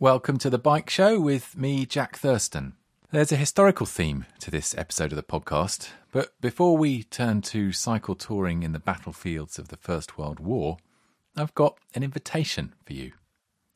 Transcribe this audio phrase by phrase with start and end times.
[0.00, 2.74] Welcome to the Bike Show with me, Jack Thurston.
[3.10, 7.72] There's a historical theme to this episode of the podcast, but before we turn to
[7.72, 10.76] cycle touring in the battlefields of the First World War,
[11.36, 13.10] I've got an invitation for you.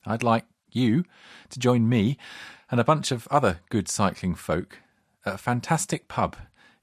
[0.06, 1.02] I'd like you
[1.50, 2.18] to join me
[2.70, 4.78] and a bunch of other good cycling folk
[5.26, 6.36] at a fantastic pub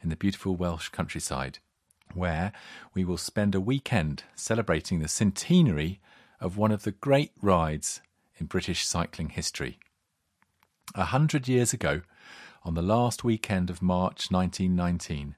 [0.03, 1.59] in the beautiful Welsh countryside,
[2.13, 2.51] where
[2.93, 6.01] we will spend a weekend celebrating the centenary
[6.41, 8.01] of one of the great rides
[8.39, 9.79] in British cycling history.
[10.95, 12.01] A hundred years ago,
[12.63, 15.35] on the last weekend of March 1919,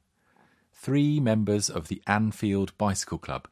[0.73, 3.47] three members of the Anfield Bicycle Club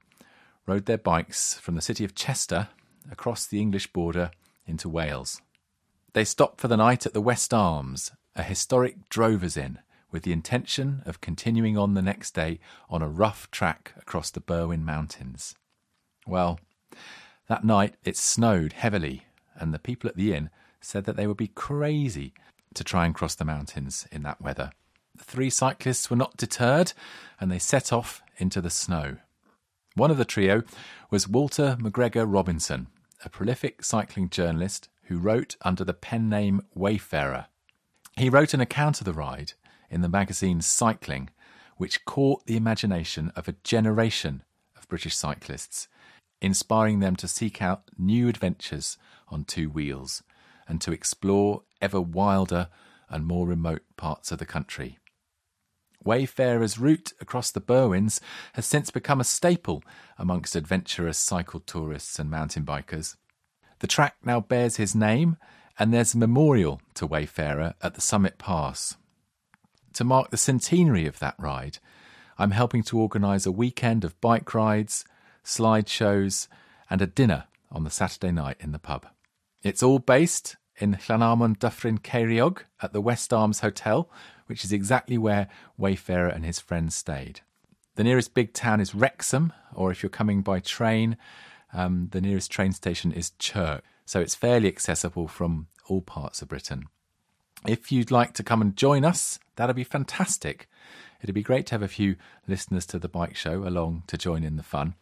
[0.65, 2.69] rode their bikes from the city of Chester
[3.11, 4.31] across the English border
[4.65, 5.41] into Wales.
[6.13, 9.79] They stopped for the night at the West Arms, a historic drovers inn,
[10.11, 12.59] with the intention of continuing on the next day
[12.89, 15.55] on a rough track across the Berwyn Mountains.
[16.25, 16.59] Well,
[17.47, 19.25] that night it snowed heavily,
[19.59, 20.49] and the people at the inn
[20.81, 22.33] said that they would be crazy
[22.73, 24.71] to try and cross the mountains in that weather.
[25.15, 26.93] The three cyclists were not deterred,
[27.39, 29.17] and they set off into the snow.
[29.95, 30.63] One of the trio
[31.09, 32.87] was Walter McGregor Robinson,
[33.25, 37.47] a prolific cycling journalist who wrote under the pen name Wayfarer.
[38.15, 39.53] He wrote an account of the ride
[39.89, 41.29] in the magazine Cycling,
[41.77, 44.43] which caught the imagination of a generation
[44.77, 45.87] of British cyclists,
[46.41, 48.97] inspiring them to seek out new adventures
[49.29, 50.23] on two wheels
[50.67, 52.69] and to explore ever wilder
[53.09, 54.97] and more remote parts of the country.
[56.03, 58.21] Wayfarer's route across the Berwyns
[58.53, 59.83] has since become a staple
[60.17, 63.15] amongst adventurous cycle tourists and mountain bikers.
[63.79, 65.37] The track now bears his name,
[65.77, 68.95] and there's a memorial to Wayfarer at the Summit Pass.
[69.93, 71.79] To mark the centenary of that ride,
[72.37, 75.03] I'm helping to organise a weekend of bike rides,
[75.43, 76.47] slideshows,
[76.89, 79.07] and a dinner on the Saturday night in the pub.
[79.61, 84.09] It's all based in Llanarmon Dyffryn Ceiriog at the West Arms Hotel,
[84.45, 87.41] which is exactly where Wayfarer and his friends stayed.
[87.95, 91.17] The nearest big town is Wrexham, or if you're coming by train,
[91.73, 93.83] um, the nearest train station is Chirk.
[94.05, 96.85] So it's fairly accessible from all parts of Britain.
[97.67, 100.69] If you'd like to come and join us, that'd be fantastic.
[101.21, 102.15] It'd be great to have a few
[102.47, 104.95] listeners to the bike show along to join in the fun.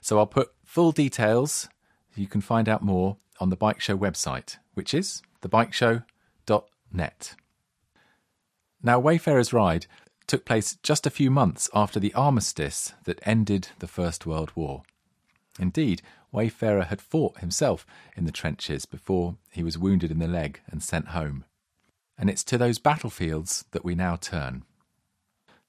[0.00, 1.68] So I'll put full details.
[2.16, 7.34] You can find out more on the Bike Show website, which is thebikeshow.net.
[8.82, 9.86] Now, Wayfarer's Ride
[10.26, 14.82] took place just a few months after the armistice that ended the First World War.
[15.58, 20.60] Indeed, Wayfarer had fought himself in the trenches before he was wounded in the leg
[20.66, 21.44] and sent home.
[22.16, 24.64] And it's to those battlefields that we now turn.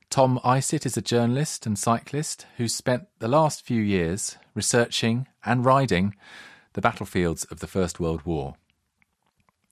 [0.10, 5.66] Tom Isitt is a journalist and cyclist who spent the last few years researching and
[5.66, 6.16] riding
[6.74, 8.56] the battlefields of the First World War.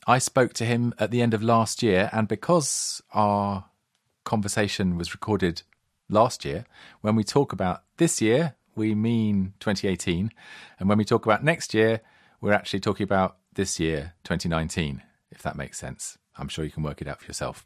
[0.08, 3.66] I spoke to him at the end of last year, and because our
[4.24, 5.62] conversation was recorded
[6.10, 6.66] last year,
[7.02, 10.32] when we talk about this year, we mean 2018,
[10.80, 12.02] and when we talk about next year,
[12.40, 16.18] we're actually talking about this year, 2019, if that makes sense.
[16.38, 17.66] I'm sure you can work it out for yourself.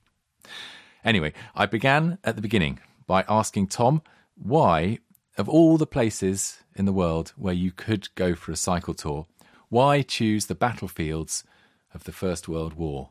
[1.03, 4.01] Anyway, I began at the beginning by asking Tom
[4.35, 5.00] why,
[5.38, 9.28] of all the places in the world where you could go for a cycle tour,
[9.69, 11.44] why choose the battlefields
[11.94, 13.09] of the First World War?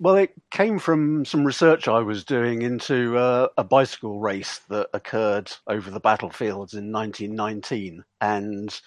[0.00, 4.88] Well, it came from some research I was doing into uh, a bicycle race that
[4.94, 8.04] occurred over the battlefields in 1919.
[8.20, 8.80] And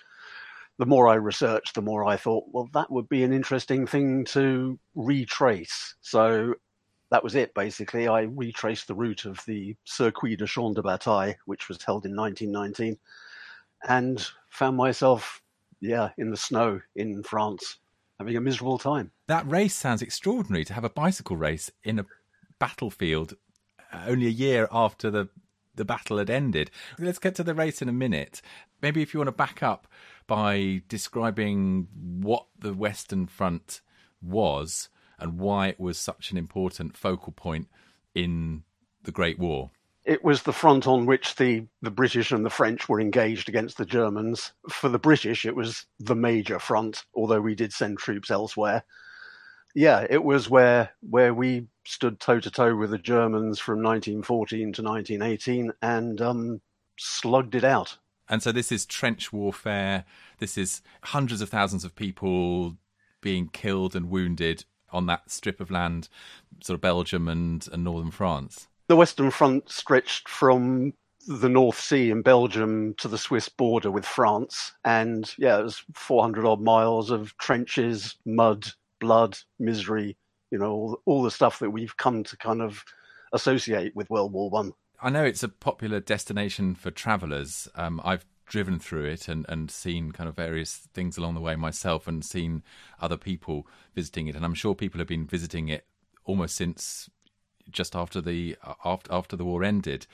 [0.78, 4.24] the more I researched, the more I thought, well, that would be an interesting thing
[4.26, 5.96] to retrace.
[6.00, 6.56] So
[7.12, 8.08] that was it, basically.
[8.08, 12.16] I retraced the route of the Circuit de Champs de Bataille, which was held in
[12.16, 12.98] 1919,
[13.88, 15.42] and found myself,
[15.82, 17.78] yeah, in the snow in France,
[18.18, 19.12] having a miserable time.
[19.28, 22.06] That race sounds extraordinary to have a bicycle race in a
[22.60, 23.36] battlefield
[23.92, 25.30] uh, only a year after the
[25.74, 26.70] the battle had ended.
[27.00, 28.42] Let's get to the race in a minute.
[28.82, 29.88] Maybe if you want to back up
[30.28, 33.80] by describing what the Western Front
[34.22, 34.90] was
[35.22, 37.68] and why it was such an important focal point
[38.14, 38.64] in
[39.04, 39.72] the Great War.
[40.04, 43.78] It was the front on which the, the British and the French were engaged against
[43.78, 44.52] the Germans.
[44.70, 48.84] For the British, it was the major front, although we did send troops elsewhere.
[49.76, 54.74] Yeah, it was where where we stood toe to toe with the Germans from 1914
[54.74, 56.62] to 1918 and um,
[56.98, 57.98] slugged it out.
[58.28, 60.06] And so this is trench warfare.
[60.40, 62.76] This is hundreds of thousands of people
[63.22, 66.10] being killed and wounded on that strip of land,
[66.62, 68.68] sort of Belgium and, and northern France?
[68.88, 70.94] The Western Front stretched from
[71.28, 74.74] the North Sea in Belgium to the Swiss border with France.
[74.84, 78.68] And yeah, it was 400 odd miles of trenches, mud,
[79.00, 80.18] blood, misery,
[80.50, 82.84] you know, all, all the stuff that we've come to kind of
[83.34, 84.74] associate with World War One.
[85.02, 85.08] I.
[85.08, 87.68] I know it's a popular destination for travellers.
[87.76, 91.56] Um, I've driven through it and, and seen kind of various things along the way
[91.56, 92.62] myself and seen
[93.00, 93.66] other people
[93.96, 94.36] visiting it.
[94.36, 95.86] And I'm sure people have been visiting it
[96.26, 97.10] almost since
[97.70, 100.06] just after the after after the war ended.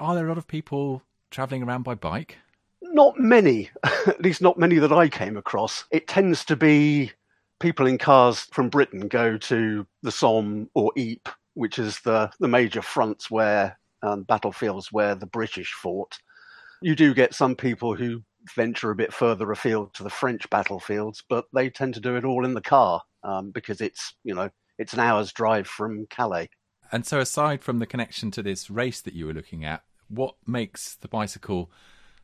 [0.00, 2.38] Are there a lot of people travelling around by bike?
[2.82, 5.84] Not many, at least not many that I came across.
[5.92, 7.12] It tends to be
[7.60, 12.48] people in cars from Britain go to the Somme or Ypres, which is the, the
[12.48, 16.18] major fronts where um, battlefields where the British fought.
[16.82, 18.22] You do get some people who
[18.54, 22.24] venture a bit further afield to the French battlefields, but they tend to do it
[22.24, 26.48] all in the car um, because it's you know it's an hour's drive from Calais.
[26.92, 30.36] And so, aside from the connection to this race that you were looking at, what
[30.46, 31.70] makes the bicycle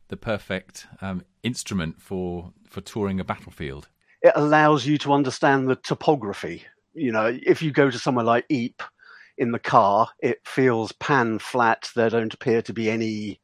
[0.07, 3.89] the perfect um, instrument for for touring a battlefield?
[4.21, 6.63] It allows you to understand the topography.
[6.93, 8.87] You know, if you go to somewhere like Ypres
[9.37, 11.89] in the car, it feels pan flat.
[11.95, 13.41] There don't appear to be any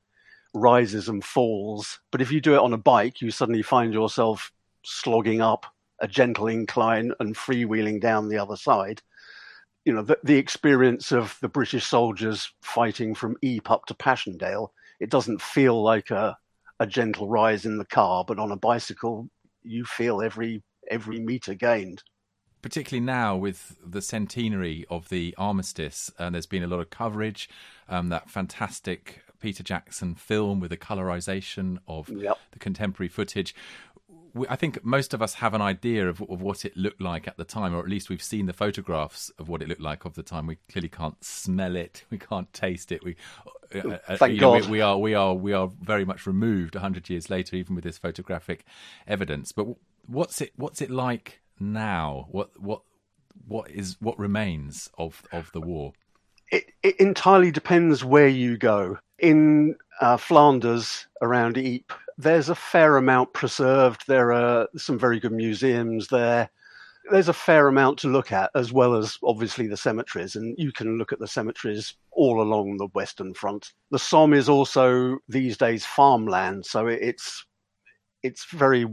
[0.54, 2.00] rises and falls.
[2.12, 4.52] But if you do it on a bike, you suddenly find yourself
[4.84, 5.66] slogging up
[6.02, 9.02] a gentle incline and freewheeling down the other side
[9.86, 14.72] you know, the, the experience of the British soldiers fighting from Ypres up to Passchendaele,
[15.00, 16.38] it doesn't feel like a,
[16.80, 19.30] a gentle rise in the car, but on a bicycle,
[19.64, 22.04] you feel every every meter gained.
[22.62, 27.50] Particularly now with the centenary of the armistice, and there's been a lot of coverage.
[27.88, 32.38] Um, that fantastic Peter Jackson film with the colorization of yep.
[32.52, 33.56] the contemporary footage.
[34.48, 37.38] I think most of us have an idea of, of, what it looked like at
[37.38, 40.14] the time, or at least we've seen the photographs of what it looked like of
[40.14, 40.46] the time.
[40.46, 43.04] We clearly can't smell it, we can't taste it.
[43.04, 43.16] We,
[43.74, 44.64] uh, uh Thank God.
[44.64, 47.76] Know, we, we, are, we are, we are very much removed hundred years later, even
[47.76, 48.66] with this photographic
[49.08, 49.52] evidence.
[49.52, 49.68] But
[50.06, 52.28] what's it, what's it like now?
[52.30, 52.82] What, what,
[53.48, 55.94] what is, what remains of of the war?
[56.52, 58.98] It, it entirely depends where you go.
[59.22, 64.04] In uh, Flanders, around Ypres, there's a fair amount preserved.
[64.08, 66.50] There are some very good museums there.
[67.10, 70.72] There's a fair amount to look at, as well as obviously the cemeteries, and you
[70.72, 73.74] can look at the cemeteries all along the Western Front.
[73.90, 77.46] The Somme is also these days farmland, so it's
[78.22, 78.86] it's very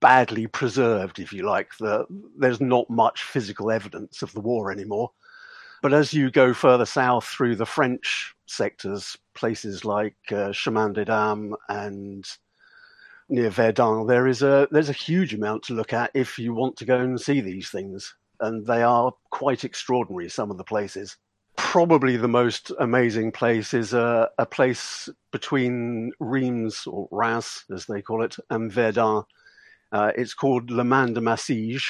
[0.00, 1.76] badly preserved, if you like.
[1.78, 2.06] The,
[2.38, 5.10] there's not much physical evidence of the war anymore.
[5.82, 11.06] But as you go further south through the French sectors, places like uh, Chemin des
[11.06, 12.24] Dames and
[13.30, 16.76] near Verdun, there is a there's a huge amount to look at if you want
[16.76, 20.28] to go and see these things, and they are quite extraordinary.
[20.28, 21.16] Some of the places.
[21.56, 28.02] Probably the most amazing place is a, a place between Reims or Reims, as they
[28.02, 29.24] call it, and Verdun.
[29.92, 31.84] Uh, it's called Le Main de Massiges,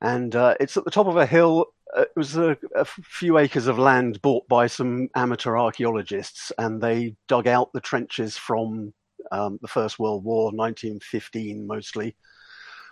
[0.00, 1.66] and uh, it's at the top of a hill.
[1.96, 6.80] Uh, it was a, a, few acres of land bought by some amateur archaeologists, and
[6.80, 8.92] they dug out the trenches from
[9.32, 12.16] um, the First World War, 1915 mostly,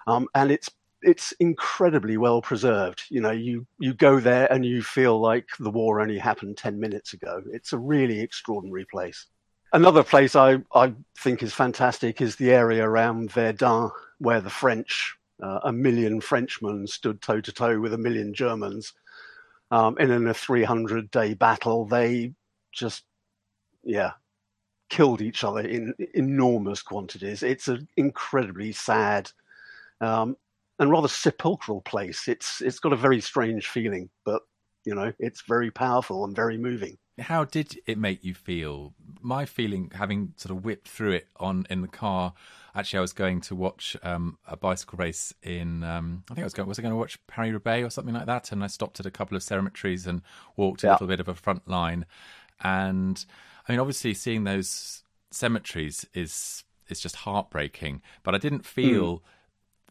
[0.06, 0.70] um, and it's
[1.02, 3.04] it's incredibly well preserved.
[3.08, 6.80] You know, you you go there and you feel like the war only happened ten
[6.80, 7.42] minutes ago.
[7.52, 9.26] It's a really extraordinary place.
[9.72, 15.16] Another place I I think is fantastic is the area around Verdun, where the French,
[15.42, 18.92] uh, a million Frenchmen stood toe to toe with a million Germans.
[19.70, 22.32] Um, and in a 300 day battle, they
[22.72, 23.04] just,
[23.84, 24.12] yeah,
[24.88, 27.42] killed each other in enormous quantities.
[27.42, 29.30] It's an incredibly sad
[30.00, 30.36] um,
[30.78, 32.28] and rather sepulchral place.
[32.28, 34.42] It's it's got a very strange feeling, but
[34.84, 36.96] you know it's very powerful and very moving.
[37.20, 38.94] How did it make you feel?
[39.20, 42.34] My feeling, having sort of whipped through it on in the car.
[42.74, 45.82] Actually, I was going to watch um, a bicycle race in.
[45.82, 46.68] Um, I think I was going.
[46.68, 48.52] Was I going to watch Paris Roubaix or something like that?
[48.52, 50.22] And I stopped at a couple of cemeteries and
[50.56, 52.06] walked a little bit of a front line.
[52.62, 53.24] And
[53.66, 58.02] I mean, obviously, seeing those cemeteries is is just heartbreaking.
[58.22, 59.18] But I didn't feel.
[59.18, 59.22] Mm.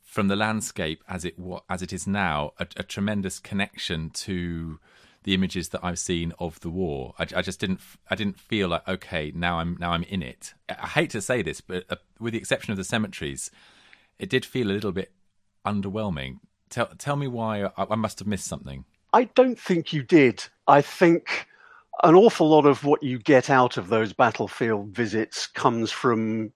[0.04, 1.36] From the landscape as it
[1.70, 4.80] as it is now, a, a tremendous connection to
[5.28, 7.14] the images that I've seen of the war.
[7.20, 7.82] I, I, just didn't.
[8.10, 10.54] I didn't feel like okay, now I'm now I'm in it.
[10.70, 13.52] I hate to say this, but uh, with the exception of the cemeteries,
[14.20, 15.12] it did feel a little bit
[15.66, 16.40] underwhelming.
[16.70, 18.86] Tell tell me why I, I must have missed something.
[19.12, 20.46] I don't think you did.
[20.66, 21.46] I think
[22.04, 26.54] an awful lot of what you get out of those battlefield visits comes from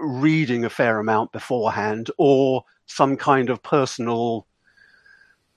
[0.00, 4.46] reading a fair amount beforehand or some kind of personal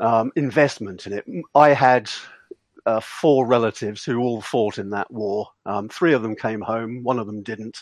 [0.02, 1.26] um, investment in it.
[1.56, 2.12] I had
[2.86, 5.48] uh, four relatives who all fought in that war.
[5.66, 7.78] Um, three of them came home, one of them didn't.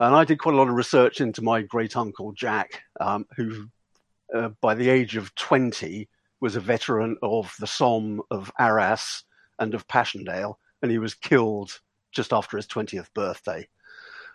[0.00, 3.68] And I did quite a lot of research into my great uncle Jack, um, who
[4.34, 6.08] uh, by the age of 20,
[6.40, 9.24] was a veteran of the Somme of Arras
[9.58, 11.78] and of Passchendaele, and he was killed
[12.10, 13.66] just after his 20th birthday.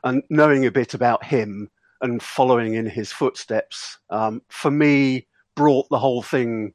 [0.04, 1.70] And knowing a bit about him
[2.02, 6.74] and following in his footsteps, um, for me, brought the whole thing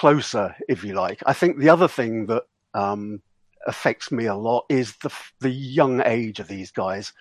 [0.00, 1.22] closer, if you like.
[1.24, 3.22] I think the other thing that um,
[3.66, 7.12] affects me a lot is the the young age of these guys.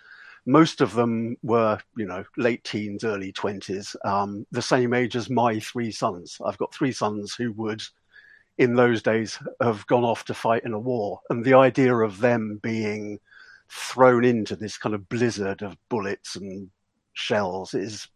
[0.46, 5.30] Most of them were, you know, late teens, early twenties, um, the same age as
[5.30, 6.38] my three sons.
[6.46, 7.82] I've got three sons who would,
[8.58, 12.20] in those days, have gone off to fight in a war, and the idea of
[12.20, 13.20] them being
[13.70, 16.70] thrown into this kind of blizzard of bullets and
[17.14, 18.08] shells is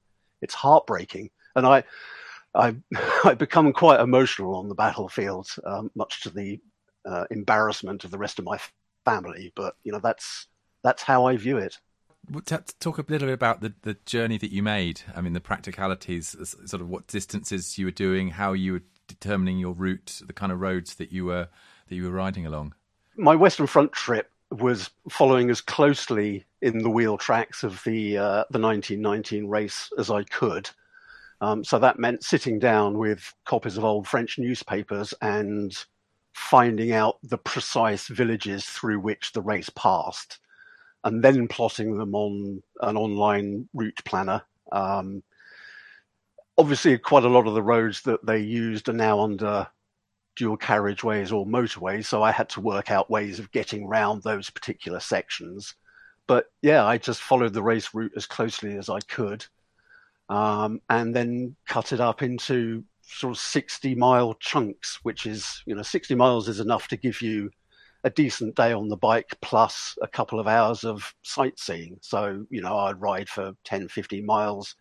[0.41, 1.29] it's heartbreaking.
[1.55, 1.83] And I
[2.55, 2.75] I
[3.23, 6.59] I become quite emotional on the battlefield, um, much to the
[7.05, 8.59] uh, embarrassment of the rest of my
[9.05, 9.51] family.
[9.55, 10.47] But you know that's
[10.83, 11.77] that's how I view it.
[12.79, 15.01] Talk a little bit about the, the journey that you made.
[15.15, 19.57] I mean, the practicalities, sort of what distances you were doing, how you were determining
[19.57, 21.47] your route, the kind of roads that you were
[21.87, 22.75] that you were riding along.
[23.17, 28.43] My Western Front trip was following as closely in the wheel tracks of the uh,
[28.51, 30.69] the 1919 race as I could.
[31.41, 35.73] Um, so that meant sitting down with copies of old French newspapers and
[36.33, 40.39] finding out the precise villages through which the race passed,
[41.03, 44.41] and then plotting them on an online route planner.
[44.71, 45.23] Um,
[46.57, 49.67] obviously, quite a lot of the roads that they used are now under
[50.35, 54.49] dual carriageways or motorways, so I had to work out ways of getting round those
[54.49, 55.75] particular sections.
[56.27, 59.45] But yeah, I just followed the race route as closely as I could
[60.29, 65.75] um, and then cut it up into sort of 60 mile chunks, which is, you
[65.75, 67.49] know, 60 miles is enough to give you
[68.03, 71.97] a decent day on the bike plus a couple of hours of sightseeing.
[72.01, 74.75] So, you know, I'd ride for 10, 15 miles,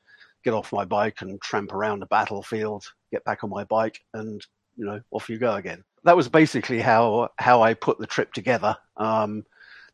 [0.45, 4.45] get off my bike and tramp around a battlefield, get back on my bike, and,
[4.77, 5.83] you know, off you go again.
[6.05, 8.77] That was basically how, how I put the trip together.
[8.99, 9.45] Um,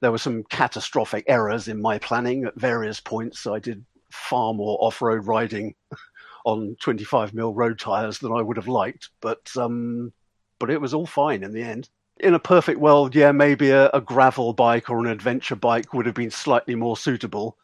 [0.01, 3.41] there were some catastrophic errors in my planning at various points.
[3.41, 3.85] So I did
[4.15, 5.75] far more off-road riding
[6.45, 10.13] on 25 mil road tires than I would have liked, but um,
[10.59, 11.89] but it was all fine in the end.
[12.21, 16.07] In a perfect world, yeah, maybe a, a gravel bike or an adventure bike would
[16.07, 17.57] have been slightly more suitable.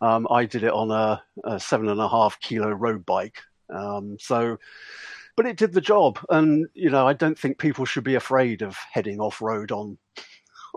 [0.00, 4.16] Um, I did it on a, a, seven and a half kilo road bike, um,
[4.18, 4.58] so
[5.36, 6.18] but it did the job.
[6.30, 9.98] And you know, I don't think people should be afraid of heading off road on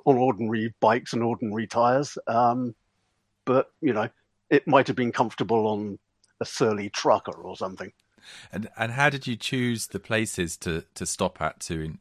[0.05, 2.17] on ordinary bikes and ordinary tires.
[2.27, 2.75] Um,
[3.45, 4.09] but you know,
[4.51, 5.97] it might have been comfortable on
[6.39, 7.91] a Surly Trucker or something.
[8.51, 11.97] And and how did you choose the places to to stop at to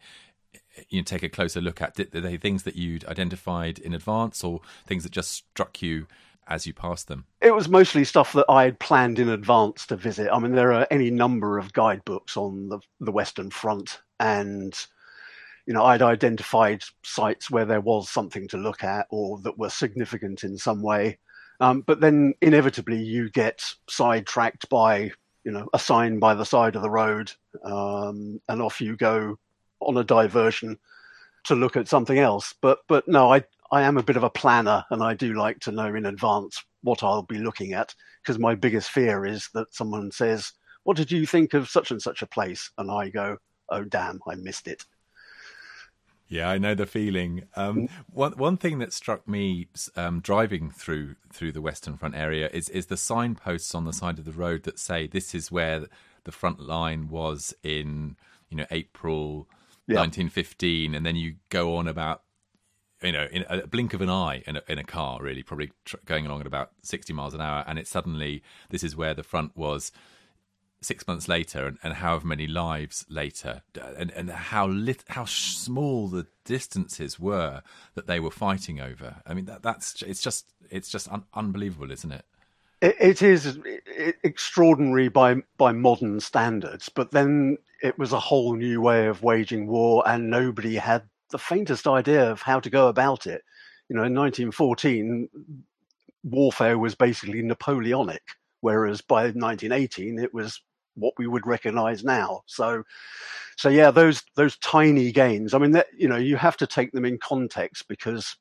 [0.88, 1.94] you know, take a closer look at?
[1.94, 6.06] Did, are they things that you'd identified in advance, or things that just struck you
[6.46, 7.24] as you passed them?
[7.40, 10.30] It was mostly stuff that I had planned in advance to visit.
[10.30, 14.74] I mean, there are any number of guidebooks on the the Western Front, and
[15.66, 19.70] you know, I'd identified sites where there was something to look at or that were
[19.70, 21.18] significant in some way.
[21.60, 25.12] Um, but then inevitably you get sidetracked by,
[25.44, 27.30] you know, a sign by the side of the road,
[27.64, 29.38] um, and off you go
[29.80, 30.78] on a diversion
[31.44, 32.54] to look at something else.
[32.60, 35.60] But but no, I I am a bit of a planner, and I do like
[35.60, 39.74] to know in advance what I'll be looking at because my biggest fear is that
[39.74, 40.52] someone says,
[40.84, 43.36] "What did you think of such and such a place?" and I go,
[43.68, 44.84] "Oh damn, I missed it."
[46.30, 47.42] Yeah, I know the feeling.
[47.56, 47.90] Um, mm.
[48.12, 52.68] one one thing that struck me um, driving through through the Western Front area is
[52.68, 55.86] is the signposts on the side of the road that say this is where
[56.22, 58.16] the front line was in
[58.48, 59.48] you know April
[59.88, 59.96] yeah.
[59.96, 62.22] 1915, and then you go on about
[63.02, 65.72] you know in a blink of an eye in a, in a car, really probably
[65.84, 69.14] tr- going along at about 60 miles an hour, and it's suddenly this is where
[69.14, 69.90] the front was
[70.82, 73.62] six months later and, and however many lives later
[73.98, 77.62] and, and how lit, how small the distances were
[77.94, 81.90] that they were fighting over i mean that, that's it's just it's just un- unbelievable
[81.90, 82.24] isn't it?
[82.80, 83.58] it it is
[84.24, 89.66] extraordinary by by modern standards but then it was a whole new way of waging
[89.66, 93.42] war and nobody had the faintest idea of how to go about it
[93.88, 95.28] you know in 1914
[96.24, 98.22] warfare was basically napoleonic
[98.60, 100.60] whereas by 1918 it was
[100.94, 102.42] what we would recognize now.
[102.46, 102.82] So,
[103.56, 105.54] so yeah, those those tiny gains.
[105.54, 108.36] I mean, that, you know, you have to take them in context because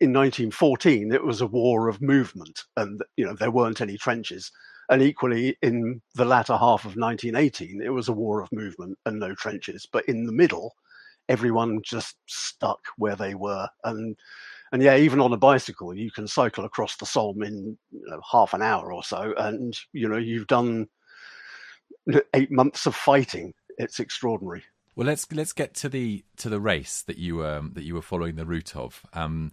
[0.00, 4.50] in 1914 it was a war of movement, and you know there weren't any trenches.
[4.90, 9.20] And equally, in the latter half of 1918, it was a war of movement and
[9.20, 9.86] no trenches.
[9.90, 10.74] But in the middle,
[11.28, 14.16] everyone just stuck where they were, and
[14.72, 18.20] and yeah, even on a bicycle, you can cycle across the Somme in you know,
[18.30, 20.88] half an hour or so, and you know you've done
[22.34, 23.54] eight months of fighting.
[23.78, 24.64] It's extraordinary.
[24.96, 28.02] Well, let's let's get to the to the race that you um, that you were
[28.02, 29.06] following the route of.
[29.12, 29.52] Um,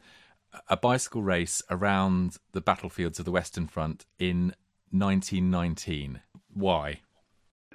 [0.69, 4.55] a bicycle race around the battlefields of the Western Front in
[4.91, 6.21] 1919.
[6.53, 7.01] Why?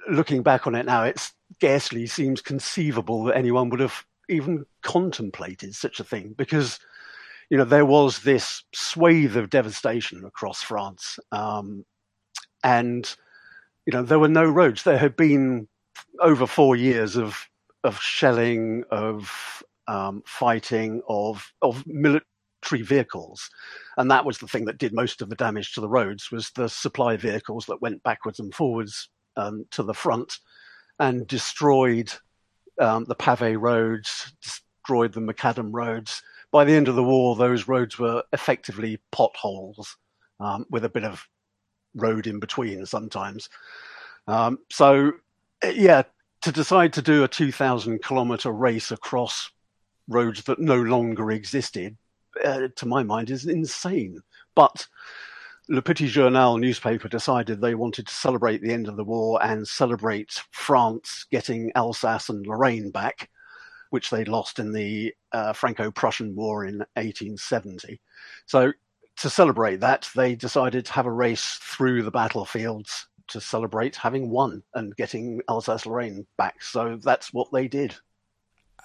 [0.09, 5.75] Looking back on it now, it scarcely seems conceivable that anyone would have even contemplated
[5.75, 6.79] such a thing because
[7.49, 11.85] you know there was this swathe of devastation across France, um,
[12.63, 13.15] and
[13.85, 14.83] you know there were no roads.
[14.83, 15.67] There had been
[16.19, 17.47] over four years of
[17.83, 22.25] of shelling, of um, fighting, of of military
[22.81, 23.49] vehicles,
[23.97, 26.31] and that was the thing that did most of the damage to the roads.
[26.31, 30.37] Was the supply vehicles that went backwards and forwards um, to the front
[30.99, 32.11] and destroyed
[32.79, 36.21] um, the pavé roads, destroyed the macadam roads.
[36.51, 39.97] By the end of the war, those roads were effectively potholes
[40.39, 41.27] um, with a bit of
[41.95, 43.49] road in between sometimes.
[44.27, 45.13] Um, so,
[45.63, 46.03] yeah,
[46.41, 49.51] to decide to do a 2,000 kilometer race across
[50.07, 51.97] roads that no longer existed,
[52.43, 54.19] uh, to my mind, is insane.
[54.55, 54.87] But
[55.69, 59.67] Le Petit Journal newspaper decided they wanted to celebrate the end of the war and
[59.67, 63.29] celebrate France getting Alsace and Lorraine back,
[63.91, 68.01] which they lost in the uh, Franco Prussian War in 1870.
[68.47, 68.73] So,
[69.17, 74.29] to celebrate that, they decided to have a race through the battlefields to celebrate having
[74.29, 76.61] won and getting Alsace Lorraine back.
[76.61, 77.95] So, that's what they did.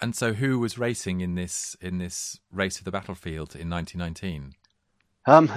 [0.01, 4.55] And so, who was racing in this in this race of the battlefield in 1919?
[5.27, 5.51] Um,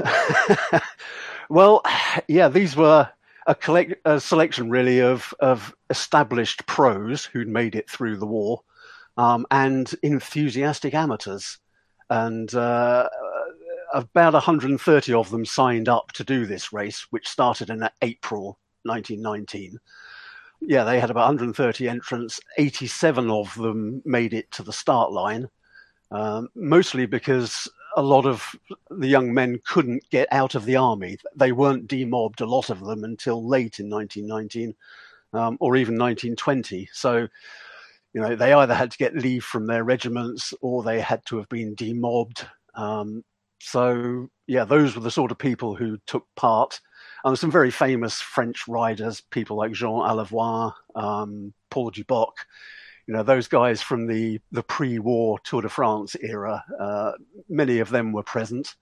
[1.49, 1.83] well,
[2.27, 3.09] yeah, these were
[3.45, 8.61] a, collect, a selection really of of established pros who'd made it through the war,
[9.17, 11.59] um, and enthusiastic amateurs,
[12.09, 13.09] and uh,
[13.93, 19.79] about 130 of them signed up to do this race, which started in April 1919.
[20.61, 22.39] Yeah, they had about 130 entrants.
[22.57, 25.49] 87 of them made it to the start line,
[26.11, 28.55] um, mostly because a lot of
[28.89, 31.17] the young men couldn't get out of the army.
[31.35, 34.75] They weren't demobbed, a lot of them, until late in 1919
[35.33, 36.89] um, or even 1920.
[36.91, 37.27] So,
[38.13, 41.37] you know, they either had to get leave from their regiments or they had to
[41.37, 42.45] have been demobbed.
[42.75, 43.23] Um,
[43.59, 46.79] so, yeah, those were the sort of people who took part.
[47.23, 52.31] And some very famous French riders, people like Jean Alavoine, um, Paul Duboc,
[53.09, 56.63] you know those guys from the the pre-war Tour de France era.
[56.79, 57.13] Uh,
[57.49, 58.75] many of them were present.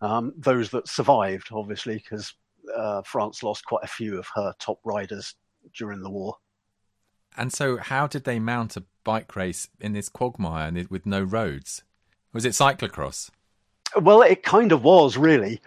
[0.00, 2.34] Um, those that survived, obviously, because
[2.76, 5.36] uh, France lost quite a few of her top riders
[5.78, 6.38] during the war.
[7.36, 11.84] And so, how did they mount a bike race in this quagmire with no roads?
[12.32, 13.30] Was it cyclocross?
[14.00, 15.60] Well, it kind of was, really.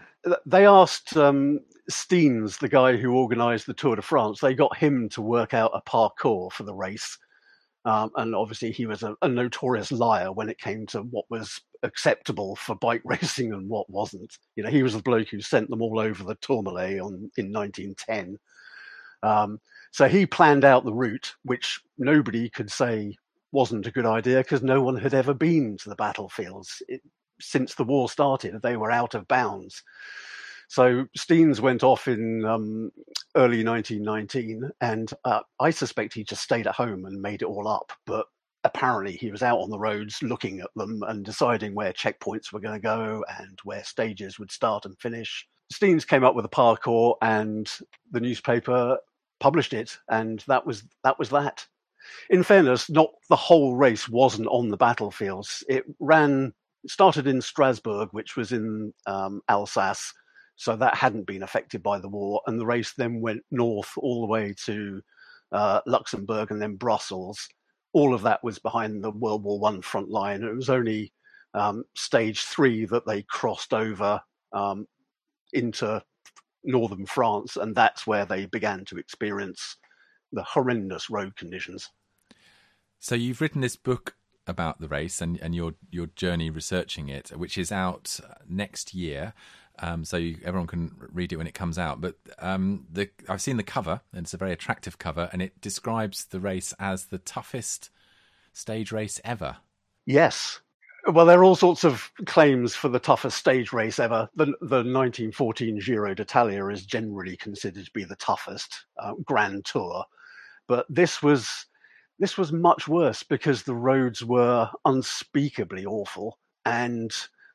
[0.45, 1.59] They asked um,
[1.89, 5.71] Steinès, the guy who organised the Tour de France, they got him to work out
[5.73, 7.17] a parcours for the race.
[7.85, 11.61] Um, and obviously, he was a, a, notorious liar when it came to what was
[11.83, 14.39] acceptable for bike racing and what wasn't.
[14.55, 17.53] You know, he was the bloke who sent them all over the Tourmalet on in
[17.53, 18.39] 1910.
[19.21, 19.59] Um,
[19.91, 23.15] so he planned out the route, which nobody could say
[23.51, 27.01] wasn't a good idea because no one had ever been to the battlefields it,
[27.39, 28.61] since the war started.
[28.61, 29.83] They were out of bounds.
[30.67, 32.91] So Steinès went off in um,
[33.35, 37.67] early 1919, and uh, I suspect he just stayed at home and made it all
[37.67, 37.91] up.
[38.05, 38.25] But
[38.63, 42.59] apparently, he was out on the roads looking at them and deciding where checkpoints were
[42.59, 45.47] going to go and where stages would start and finish.
[45.73, 47.71] Steinès came up with a parcours, and
[48.11, 48.97] the newspaper
[49.39, 51.65] published it, and that was that was that.
[52.29, 55.63] In fairness, not the whole race wasn't on the battlefields.
[55.67, 56.53] It ran
[56.87, 60.13] started in Strasbourg, which was in um, Alsace,
[60.55, 62.41] so that hadn't been affected by the war.
[62.47, 65.01] And the race then went north all the way to
[65.51, 67.47] uh, Luxembourg and then Brussels.
[67.93, 70.43] All of that was behind the World War One front line.
[70.43, 71.11] It was only
[71.53, 74.21] um, stage three that they crossed over
[74.53, 74.87] um,
[75.53, 76.01] into
[76.63, 79.77] northern France, and that's where they began to experience
[80.31, 81.89] the horrendous road conditions.
[82.99, 84.15] So you've written this book
[84.47, 89.33] about the race and, and your your journey researching it, which is out next year.
[89.79, 91.99] Um, so you, everyone can read it when it comes out.
[91.99, 95.59] But um, the, I've seen the cover, and it's a very attractive cover, and it
[95.59, 97.89] describes the race as the toughest
[98.53, 99.57] stage race ever.
[100.05, 100.61] Yes.
[101.07, 104.27] Well, there are all sorts of claims for the toughest stage race ever.
[104.35, 110.03] The, the 1914 Giro d'Italia is generally considered to be the toughest uh, Grand Tour,
[110.67, 111.67] but this was
[112.19, 117.13] this was much worse because the roads were unspeakably awful and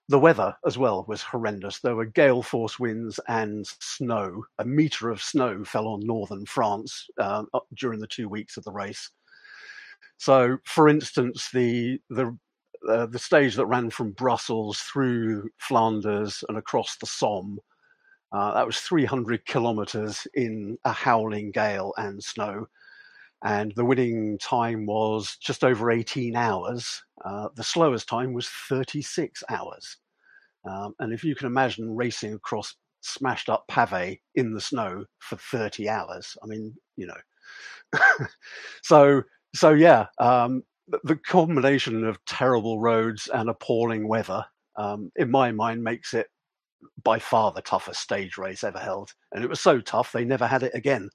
[0.08, 1.78] the weather as well was horrendous.
[1.78, 4.44] There were gale force winds and snow.
[4.58, 7.44] A meter of snow fell on northern France uh,
[7.74, 9.10] during the two weeks of the race.
[10.16, 12.36] So, for instance, the the
[12.88, 17.60] uh, the stage that ran from Brussels through Flanders and across the Somme,
[18.32, 22.66] uh, that was 300 kilometres in a howling gale and snow
[23.44, 27.02] and the winning time was just over 18 hours.
[27.24, 29.96] Uh, the slowest time was 36 hours.
[30.68, 35.36] Um, and if you can imagine racing across smashed up pave in the snow for
[35.36, 37.38] 30 hours, I mean, you know.
[38.82, 39.22] so,
[39.54, 40.62] so yeah, um,
[41.04, 44.44] the combination of terrible roads and appalling weather,
[44.76, 46.26] um, in my mind, makes it
[47.04, 49.12] by far the toughest stage race ever held.
[49.32, 51.10] And it was so tough, they never had it again.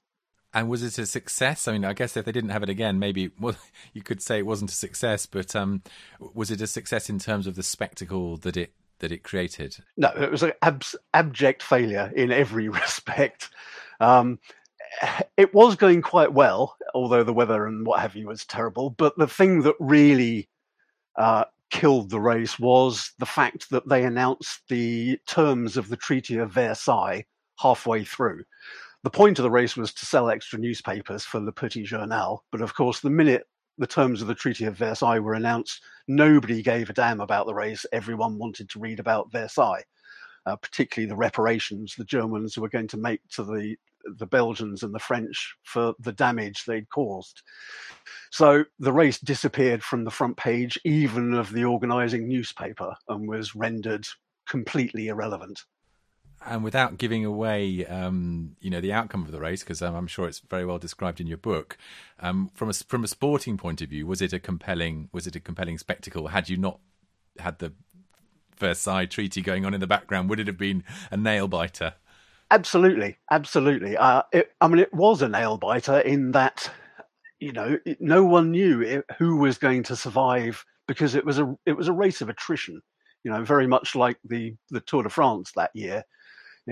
[0.56, 1.68] And was it a success?
[1.68, 3.56] I mean, I guess if they didn't have it again, maybe well,
[3.92, 5.26] you could say it wasn't a success.
[5.26, 5.82] But um,
[6.18, 9.76] was it a success in terms of the spectacle that it that it created?
[9.98, 13.50] No, it was an ab- abject failure in every respect.
[14.00, 14.38] Um,
[15.36, 18.88] it was going quite well, although the weather and what have you was terrible.
[18.88, 20.48] But the thing that really
[21.16, 26.38] uh, killed the race was the fact that they announced the terms of the Treaty
[26.38, 27.26] of Versailles
[27.58, 28.44] halfway through
[29.06, 32.42] the point of the race was to sell extra newspapers for Le Petit Journal.
[32.50, 33.46] But of course, the minute
[33.78, 37.54] the terms of the Treaty of Versailles were announced, nobody gave a damn about the
[37.54, 37.86] race.
[37.92, 39.84] Everyone wanted to read about Versailles,
[40.46, 43.76] uh, particularly the reparations the Germans were going to make to the
[44.18, 47.42] the Belgians and the French for the damage they'd caused.
[48.32, 53.54] So the race disappeared from the front page, even of the organising newspaper, and was
[53.54, 54.04] rendered
[54.48, 55.62] completely irrelevant
[56.46, 60.06] and without giving away, um, you know, the outcome of the race, because um, I'm
[60.06, 61.76] sure it's very well described in your book.
[62.20, 65.36] Um, from a from a sporting point of view, was it a compelling was it
[65.36, 66.28] a compelling spectacle?
[66.28, 66.78] Had you not
[67.38, 67.72] had the
[68.58, 71.94] Versailles Treaty going on in the background, would it have been a nail biter?
[72.50, 73.96] Absolutely, absolutely.
[73.96, 76.70] Uh, it, I mean, it was a nail biter in that
[77.40, 81.56] you know no one knew it, who was going to survive because it was a
[81.66, 82.80] it was a race of attrition.
[83.24, 86.04] You know, very much like the the Tour de France that year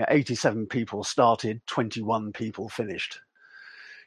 [0.01, 3.19] know, 87 people started, 21 people finished.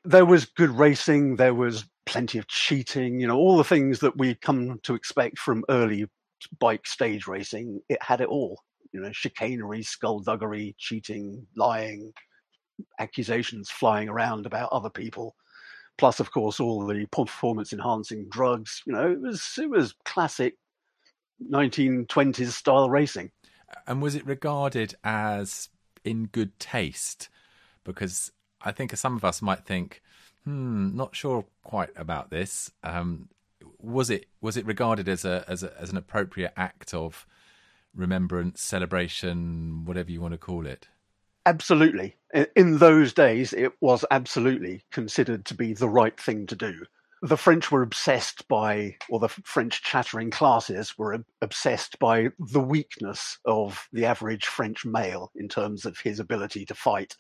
[0.04, 4.16] There was good racing, there was plenty of cheating, you know, all the things that
[4.16, 6.06] we come to expect from early
[6.58, 7.80] bike stage racing.
[7.88, 12.12] It had it all, you know, chicanery, skullduggery, cheating, lying,
[12.98, 15.34] accusations flying around about other people.
[15.96, 18.82] Plus, of course, all the performance enhancing drugs.
[18.86, 20.54] You know, it was it was classic
[21.50, 23.30] 1920s style racing.
[23.86, 25.68] And was it regarded as
[26.04, 27.28] in good taste
[27.84, 30.02] because I think some of us might think,
[30.44, 32.70] hmm, not sure quite about this.
[32.82, 33.28] Um,
[33.80, 37.26] was it was it regarded as a as a, as an appropriate act of
[37.94, 40.88] remembrance, celebration, whatever you want to call it?
[41.46, 42.16] Absolutely.
[42.54, 46.84] In those days, it was absolutely considered to be the right thing to do
[47.22, 53.38] the French were obsessed by, or the French chattering classes were obsessed by the weakness
[53.44, 57.16] of the average French male in terms of his ability to fight.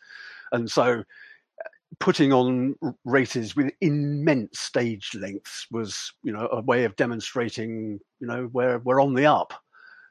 [0.52, 6.84] And so uh, putting on races with immense stage lengths was, you know, a way
[6.84, 9.52] of demonstrating, you know, we're, we're on the up.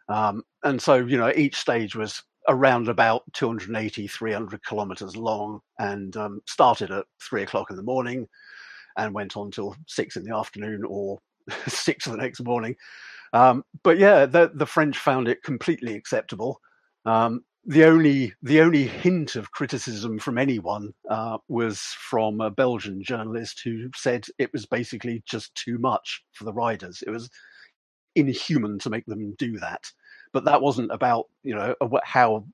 [0.10, 6.16] Um, and so, you know, each stage was around about 280, 300 kilometers long and
[6.18, 8.28] um, started at three o'clock in the morning
[8.98, 11.20] and went on till six in the afternoon or
[11.68, 12.76] six the next morning.
[13.34, 16.62] Um, but yeah, the, the, French found it completely acceptable.
[17.06, 23.04] Um, the only the only hint of criticism from anyone uh, was from a Belgian
[23.04, 27.04] journalist who said it was basically just too much for the riders.
[27.06, 27.30] It was
[28.16, 29.92] inhuman to make them do that.
[30.32, 32.46] But that wasn't about you know how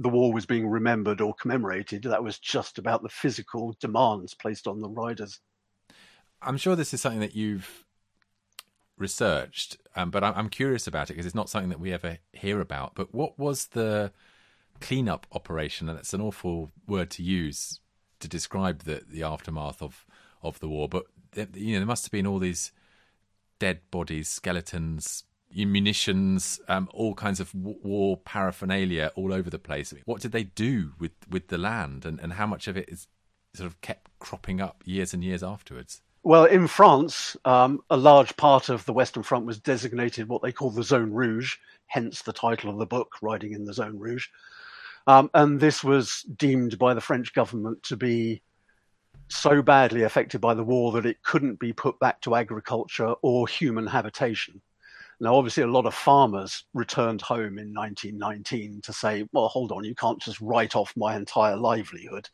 [0.00, 2.02] the war was being remembered or commemorated.
[2.04, 5.40] That was just about the physical demands placed on the riders.
[6.40, 7.84] I'm sure this is something that you've
[8.96, 12.60] researched, um, but I'm curious about it because it's not something that we ever hear
[12.60, 12.94] about.
[12.94, 14.10] But what was the
[14.80, 15.90] cleanup operation?
[15.90, 17.80] And it's an awful word to use
[18.20, 20.06] to describe the, the aftermath of,
[20.42, 20.88] of the war.
[20.88, 21.04] But
[21.54, 22.72] you know, there must have been all these
[23.58, 29.92] dead bodies, skeletons, munitions, um, all kinds of war paraphernalia all over the place.
[30.04, 33.08] What did they do with, with the land, and, and how much of it is
[33.54, 36.02] sort of kept cropping up years and years afterwards?
[36.22, 40.52] Well, in France, um, a large part of the Western Front was designated what they
[40.52, 44.28] call the Zone Rouge, hence the title of the book, Riding in the Zone Rouge.
[45.06, 48.42] Um, and this was deemed by the French government to be
[49.28, 53.48] so badly affected by the war that it couldn't be put back to agriculture or
[53.48, 54.60] human habitation.
[55.20, 59.84] Now, obviously, a lot of farmers returned home in 1919 to say, well, hold on,
[59.84, 62.28] you can't just write off my entire livelihood.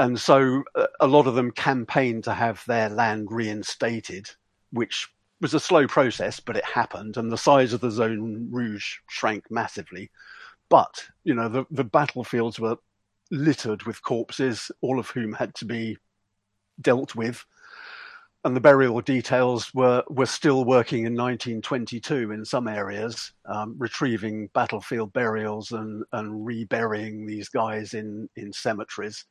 [0.00, 4.28] And so uh, a lot of them campaigned to have their land reinstated,
[4.72, 5.08] which
[5.40, 7.16] was a slow process, but it happened.
[7.16, 10.10] And the size of the zone rouge shrank massively.
[10.68, 12.76] But, you know, the, the battlefields were
[13.30, 15.96] littered with corpses, all of whom had to be
[16.80, 17.44] dealt with
[18.44, 24.48] and the burial details were were still working in 1922 in some areas, um, retrieving
[24.54, 29.24] battlefield burials and and reburying these guys in in cemeteries,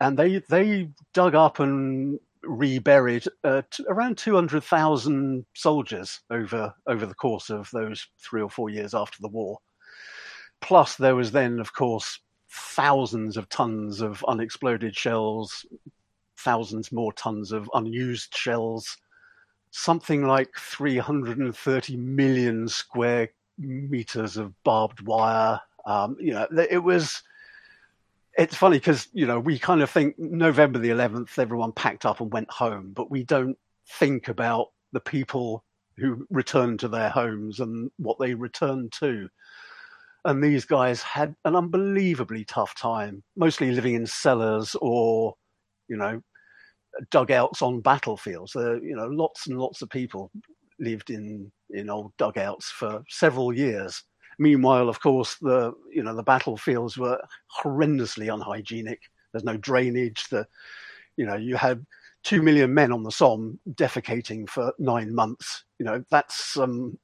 [0.00, 7.14] and they they dug up and reburied uh, t- around 200,000 soldiers over over the
[7.14, 9.58] course of those three or four years after the war.
[10.60, 15.64] Plus, there was then, of course, thousands of tons of unexploded shells,
[16.40, 18.96] thousands more tons of unused shells,
[19.70, 25.60] something like 330 million square meters of barbed wire.
[25.86, 27.22] Um, you know, it was.
[28.38, 32.20] It's funny because you know we kind of think November the 11th, everyone packed up
[32.20, 33.58] and went home, but we don't
[33.98, 35.64] think about the people
[35.96, 39.28] who returned to their homes and what they returned to.
[40.24, 45.34] And these guys had an unbelievably tough time, mostly living in cellars or,
[45.88, 46.22] you know,
[47.10, 48.54] dugouts on battlefields.
[48.54, 50.30] You know, lots and lots of people
[50.78, 54.02] lived in in old dugouts for several years.
[54.38, 57.20] Meanwhile, of course, the you know the battlefields were
[57.62, 59.00] horrendously unhygienic.
[59.32, 60.28] There's no drainage.
[60.28, 60.46] The
[61.16, 61.84] you know you had
[62.22, 65.64] two million men on the Somme defecating for nine months.
[65.78, 66.98] You know that's um,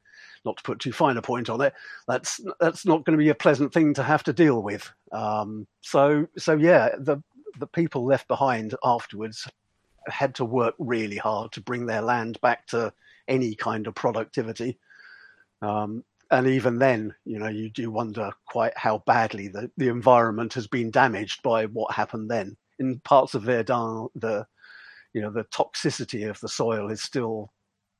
[0.44, 1.74] not to put too fine a point on it.
[2.08, 4.90] That's that's not going to be a pleasant thing to have to deal with.
[5.12, 7.22] Um, so so yeah, the
[7.58, 9.46] the people left behind afterwards
[10.06, 12.92] had to work really hard to bring their land back to
[13.28, 14.78] any kind of productivity.
[15.62, 20.54] Um, and even then, you know, you do wonder quite how badly the, the environment
[20.54, 22.56] has been damaged by what happened then.
[22.78, 24.46] In parts of Verdun, the
[25.14, 27.52] you know the toxicity of the soil is still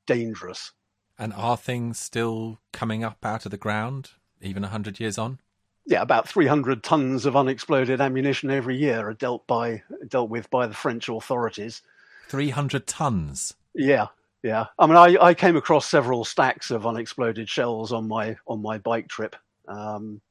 [0.05, 0.71] dangerous.
[1.17, 5.39] And are things still coming up out of the ground even hundred years on?
[5.87, 10.67] Yeah, about 300 tons of unexploded ammunition every year are dealt by dealt with by
[10.67, 11.81] the French authorities.
[12.27, 13.53] 300 tons.
[13.73, 14.07] Yeah,
[14.43, 14.65] yeah.
[14.79, 18.77] I mean, I, I came across several stacks of unexploded shells on my on my
[18.77, 19.35] bike trip.
[19.67, 20.21] Um,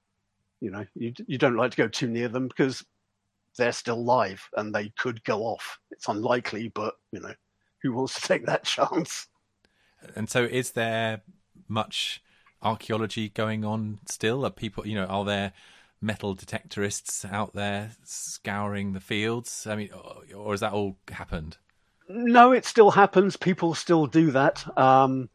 [0.60, 2.84] you know, you you don't like to go too near them because
[3.56, 5.78] they're still live and they could go off.
[5.90, 7.34] It's unlikely, but you know,
[7.82, 9.28] who wants to take that chance?
[10.14, 11.22] And so, is there
[11.68, 12.22] much
[12.62, 14.44] archaeology going on still?
[14.44, 15.52] Are people, you know, are there
[16.00, 19.66] metal detectorists out there scouring the fields?
[19.66, 19.90] I mean,
[20.34, 21.58] or has that all happened?
[22.08, 23.36] No, it still happens.
[23.36, 24.64] People still do that.
[24.78, 25.28] Um,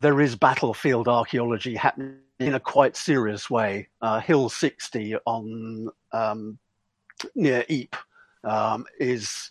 [0.00, 3.88] there is battlefield archaeology happening in a quite serious way.
[4.00, 6.58] Uh, Hill 60 on um,
[7.34, 8.00] near Ypres
[8.44, 9.50] um, is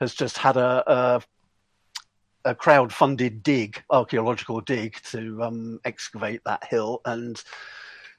[0.00, 1.22] has just had a, a,
[2.46, 7.42] a crowd-funded dig, archaeological dig, to um, excavate that hill, and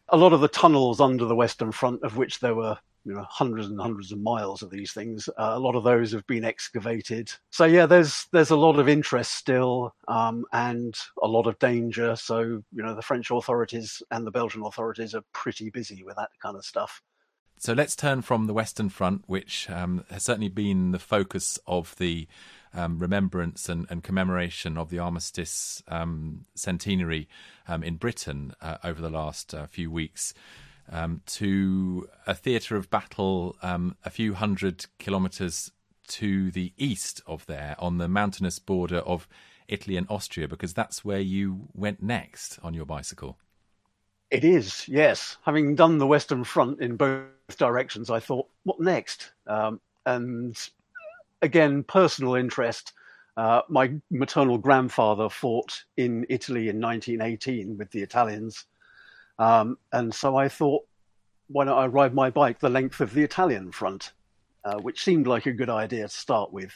[0.09, 3.25] a lot of the tunnels under the Western Front, of which there were you know
[3.29, 5.27] hundreds and hundreds of miles of these things.
[5.29, 7.31] Uh, a lot of those have been excavated.
[7.49, 12.15] So yeah, there's there's a lot of interest still, um, and a lot of danger.
[12.15, 16.29] So you know the French authorities and the Belgian authorities are pretty busy with that
[16.41, 17.01] kind of stuff.
[17.57, 21.95] So let's turn from the Western Front, which um, has certainly been the focus of
[21.97, 22.27] the
[22.73, 27.27] um, remembrance and, and, commemoration of the armistice um, centenary
[27.67, 30.33] um, in Britain uh, over the last uh, few weeks
[30.91, 35.71] um, to a theatre of battle um, a few hundred kilometres
[36.07, 39.27] to the east of there on the mountainous border of
[39.67, 43.37] Italy and Austria, because that's where you went next on your bicycle.
[44.29, 45.37] It is, yes.
[45.43, 47.25] Having done the Western Front in both
[47.57, 49.31] directions, I thought, what next?
[49.47, 50.57] Um, and
[51.41, 52.93] again, personal interest.
[53.37, 58.65] Uh, my maternal grandfather fought in Italy in 1918 with the Italians.
[59.41, 60.83] Um, and so I thought,
[61.47, 64.13] why don't I ride my bike the length of the Italian front,
[64.63, 66.71] uh, which seemed like a good idea to start with,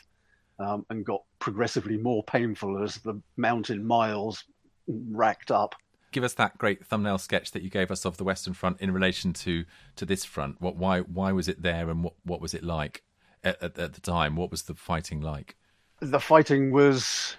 [0.58, 4.46] um, and got progressively more painful as the mountain miles
[4.88, 5.76] racked up.
[6.12, 8.92] Give us that great thumbnail sketch that you gave us of the Western Front in
[8.92, 9.66] relation to
[9.98, 10.60] to this front.
[10.60, 13.04] What why why was it there, and what what was it like
[13.44, 14.36] at, at, at the time?
[14.36, 15.56] What was the fighting like?
[16.00, 17.38] The fighting was,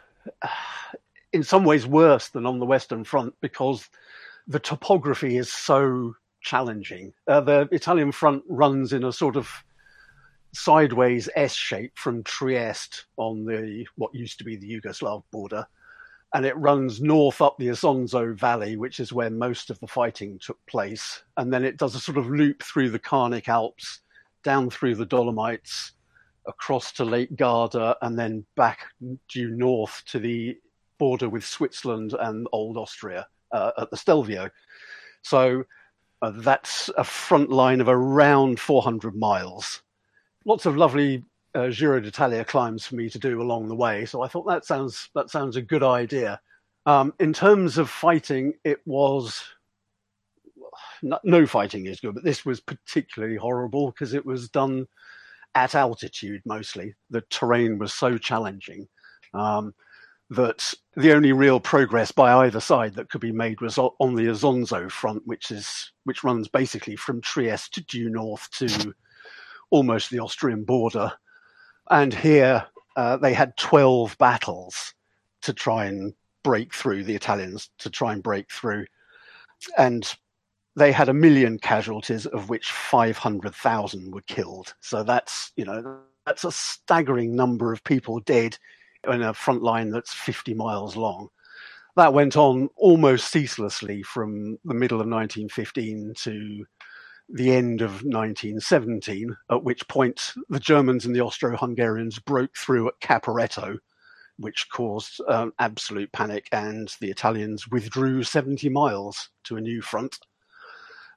[1.33, 3.89] in some ways, worse than on the Western Front because
[4.47, 7.13] the topography is so challenging.
[7.27, 9.51] Uh, the Italian front runs in a sort of
[10.55, 15.67] sideways S shape from Trieste on the what used to be the Yugoslav border,
[16.35, 20.39] and it runs north up the Isonzo Valley, which is where most of the fighting
[20.39, 21.23] took place.
[21.37, 24.01] And then it does a sort of loop through the Carnic Alps,
[24.45, 25.93] down through the Dolomites,
[26.47, 28.87] across to Lake Garda, and then back
[29.29, 30.57] due north to the
[30.99, 34.51] border with Switzerland and Old Austria uh, at the Stelvio.
[35.23, 35.65] So
[36.23, 39.83] uh, that's a front line of around 400 miles.
[40.45, 44.05] Lots of lovely uh, Giro d'Italia climbs for me to do along the way.
[44.05, 46.41] So I thought that sounds that sounds a good idea.
[46.85, 49.43] Um, in terms of fighting, it was
[51.25, 54.87] no fighting is good, but this was particularly horrible because it was done
[55.55, 56.95] at altitude mostly.
[57.11, 58.87] The terrain was so challenging.
[59.35, 59.75] Um,
[60.31, 64.27] that the only real progress by either side that could be made was on the
[64.27, 68.95] Isonzo front, which is which runs basically from Trieste due north to
[69.71, 71.13] almost the Austrian border.
[71.91, 74.95] And here uh, they had 12 battles
[75.43, 78.87] to try and break through the Italians, to try and break through.
[79.79, 80.13] And
[80.75, 84.75] they had a million casualties, of which 500,000 were killed.
[84.81, 88.59] So that's, you know, that's a staggering number of people dead
[89.09, 91.29] in a front line that's 50 miles long.
[91.97, 96.67] That went on almost ceaselessly from the middle of 1915 to
[97.29, 102.89] the end of 1917, at which point the Germans and the Austro Hungarians broke through
[102.89, 103.79] at Caporetto,
[104.39, 110.19] which caused um, absolute panic, and the Italians withdrew 70 miles to a new front.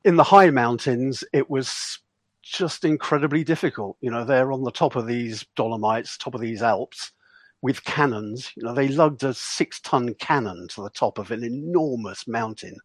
[0.06, 2.00] In the high mountains, it was
[2.42, 3.98] just incredibly difficult.
[4.02, 7.12] You know, they're on the top of these Dolomites, top of these Alps,
[7.62, 8.52] with cannons.
[8.56, 12.78] You know, they lugged a six ton cannon to the top of an enormous mountain,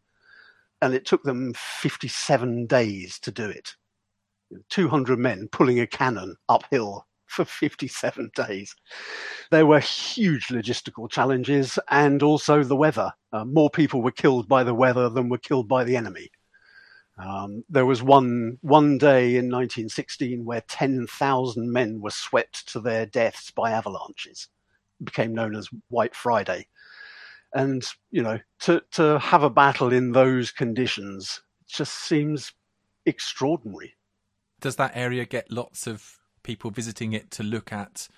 [0.82, 3.74] and it took them 57 days to do it.
[4.70, 8.74] 200 men pulling a cannon uphill for 57 days.
[9.50, 13.12] There were huge logistical challenges and also the weather.
[13.32, 16.30] Uh, more people were killed by the weather than were killed by the enemy.
[17.16, 23.06] Um, there was one one day in 1916 where 10,000 men were swept to their
[23.06, 24.48] deaths by avalanches
[25.02, 26.66] became known as White Friday.
[27.54, 32.52] And you know, to to have a battle in those conditions just seems
[33.06, 33.94] extraordinary.
[34.60, 38.08] Does that area get lots of people visiting it to look at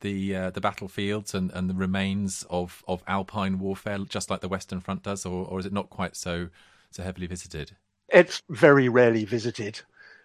[0.00, 4.48] the uh, the battlefields and, and the remains of, of Alpine warfare, just like the
[4.48, 6.48] Western Front does, or, or is it not quite so
[6.90, 7.76] so heavily visited?
[8.08, 9.80] It's very rarely visited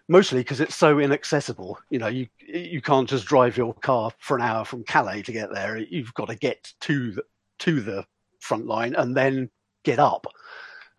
[0.08, 1.78] mostly because it's so inaccessible.
[1.90, 5.32] You know, you you can't just drive your car for an hour from Calais to
[5.32, 5.78] get there.
[5.78, 7.24] You've got to get to the
[7.60, 8.04] to the
[8.40, 9.50] front line and then
[9.84, 10.26] get up.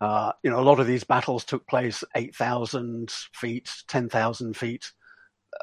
[0.00, 4.56] Uh, you know, a lot of these battles took place eight thousand feet, ten thousand
[4.56, 4.92] feet.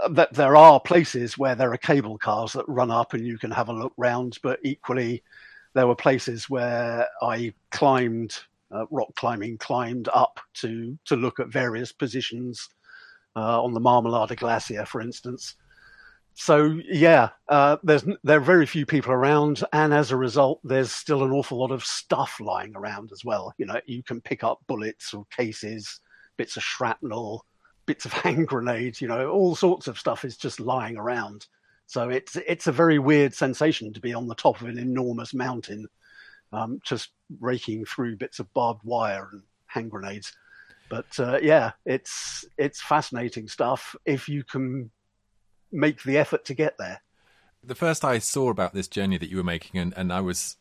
[0.01, 3.37] Uh, that there are places where there are cable cars that run up and you
[3.37, 5.21] can have a look round, but equally,
[5.73, 8.35] there were places where I climbed,
[8.71, 12.69] uh, rock climbing, climbed up to to look at various positions
[13.35, 15.55] uh, on the Marmolada Glacier, for instance.
[16.33, 20.91] So yeah, uh, there's there are very few people around, and as a result, there's
[20.91, 23.53] still an awful lot of stuff lying around as well.
[23.57, 25.99] You know, you can pick up bullets or cases,
[26.37, 27.45] bits of shrapnel,
[27.85, 29.01] bits of hand grenades.
[29.01, 31.47] You know, all sorts of stuff is just lying around.
[31.85, 35.33] So it's it's a very weird sensation to be on the top of an enormous
[35.33, 35.87] mountain,
[36.53, 37.09] um, just
[37.41, 40.33] raking through bits of barbed wire and hand grenades.
[40.91, 44.91] But uh, yeah, it's it's fascinating stuff if you can
[45.71, 47.01] make the effort to get there.
[47.63, 50.57] The first I saw about this journey that you were making, and, and I was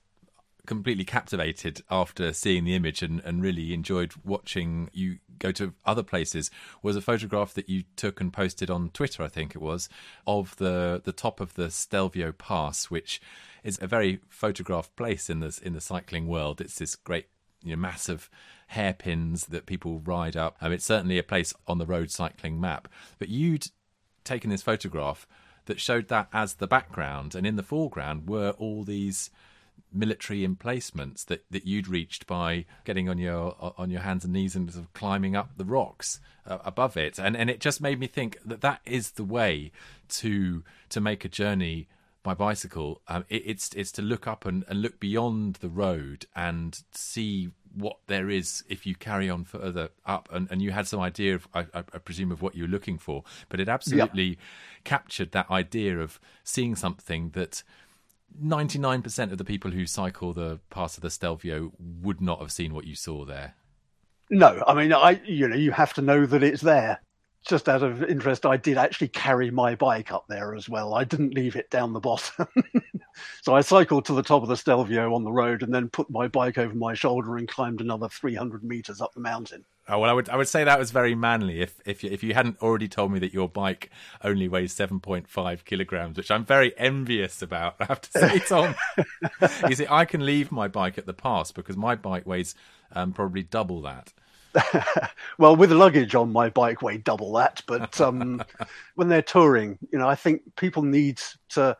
[0.66, 6.04] completely captivated after seeing the image and, and really enjoyed watching you go to other
[6.04, 6.48] places
[6.80, 9.88] was a photograph that you took and posted on Twitter, I think it was,
[10.28, 13.20] of the the top of the Stelvio Pass, which
[13.64, 16.60] is a very photographed place in this in the cycling world.
[16.60, 17.26] It's this great
[17.62, 18.30] you know, massive
[18.68, 20.56] hairpins that people ride up.
[20.60, 22.88] Um, it's certainly a place on the road cycling map.
[23.18, 23.68] But you'd
[24.24, 25.26] taken this photograph
[25.66, 29.30] that showed that as the background, and in the foreground were all these
[29.92, 34.54] military emplacements that, that you'd reached by getting on your on your hands and knees
[34.54, 37.98] and sort of climbing up the rocks uh, above it and and it just made
[37.98, 39.72] me think that that is the way
[40.08, 41.88] to to make a journey
[42.22, 46.26] by bicycle, um, it, it's it's to look up and, and look beyond the road
[46.34, 50.28] and see what there is if you carry on further up.
[50.32, 52.98] And, and you had some idea of, I, I presume, of what you were looking
[52.98, 54.38] for, but it absolutely
[54.82, 57.62] captured that idea of seeing something that.
[58.40, 62.72] 99% of the people who cycle the pass of the Stelvio would not have seen
[62.72, 63.56] what you saw there.
[64.30, 67.00] No, I mean, I you know, you have to know that it's there.
[67.47, 70.95] Just out of interest, I did actually carry my bike up there as well.
[70.95, 72.47] I didn't leave it down the bottom.
[73.43, 76.11] so I cycled to the top of the Stelvio on the road and then put
[76.11, 79.64] my bike over my shoulder and climbed another 300 meters up the mountain.
[79.88, 81.61] Oh, well, I would I would say that was very manly.
[81.61, 83.91] If if you, if you hadn't already told me that your bike
[84.22, 88.38] only weighs seven point five kilograms, which I'm very envious about, I have to say,
[88.49, 88.76] Tom.
[89.68, 92.55] you see, I can leave my bike at the pass because my bike weighs
[92.93, 94.12] um, probably double that.
[95.38, 97.62] well, with luggage on my bike weigh double that.
[97.66, 98.42] But um,
[98.94, 101.20] when they're touring, you know, I think people need
[101.51, 101.76] to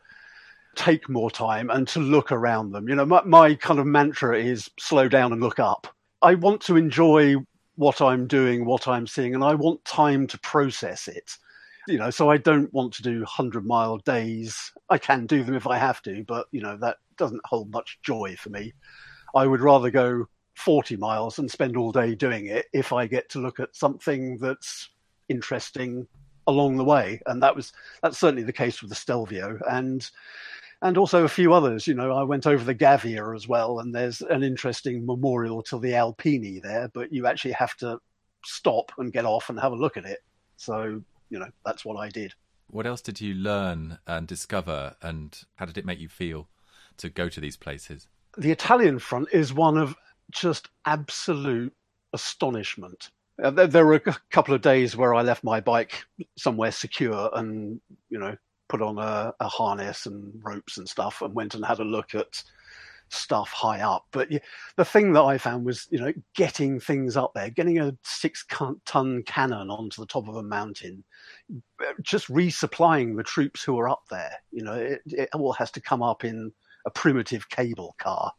[0.77, 2.89] take more time and to look around them.
[2.89, 5.87] You know, my, my kind of mantra is slow down and look up.
[6.23, 7.37] I want to enjoy
[7.77, 11.33] what I'm doing, what I'm seeing, and I want time to process it.
[11.89, 14.71] You know, so I don't want to do hundred mile days.
[14.91, 17.99] I can do them if I have to, but you know that doesn't hold much
[18.03, 18.75] joy for me.
[19.35, 20.27] I would rather go
[20.61, 24.39] 40 miles and spend all day doing it if I get to look at something
[24.39, 24.91] that's
[25.29, 26.07] interesting
[26.47, 27.21] along the way.
[27.27, 30.09] And that was that's certainly the case with the Stelvio and
[30.83, 31.87] and also a few others.
[31.87, 35.79] You know, I went over the Gavia as well, and there's an interesting memorial to
[35.79, 37.99] the Alpini there, but you actually have to
[38.45, 40.21] stop and get off and have a look at it.
[40.57, 42.35] So, you know, that's what I did.
[42.69, 46.49] What else did you learn and discover, and how did it make you feel
[46.99, 48.09] to go to these places?
[48.39, 49.97] The Italian front is one of
[50.31, 51.73] just absolute
[52.13, 53.11] astonishment.
[53.43, 56.05] Uh, there, were a couple of days where I left my bike
[56.37, 58.37] somewhere secure and, you know,
[58.69, 62.15] put on a, a, harness and ropes and stuff and went and had a look
[62.15, 62.43] at
[63.09, 64.07] stuff high up.
[64.13, 64.29] But
[64.77, 68.47] the thing that I found was, you know, getting things up there, getting a six
[68.85, 71.03] ton cannon onto the top of a mountain,
[72.03, 74.35] just resupplying the troops who are up there.
[74.53, 76.53] You know, it, it all has to come up in
[76.87, 78.33] a primitive cable car.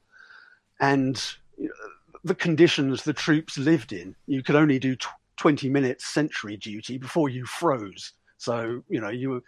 [0.79, 1.21] And
[2.24, 4.16] the conditions the troops lived in.
[4.28, 5.07] You could only do tw-
[5.38, 8.14] 20 minutes sentry duty before you froze.
[8.38, 9.43] So, you know, you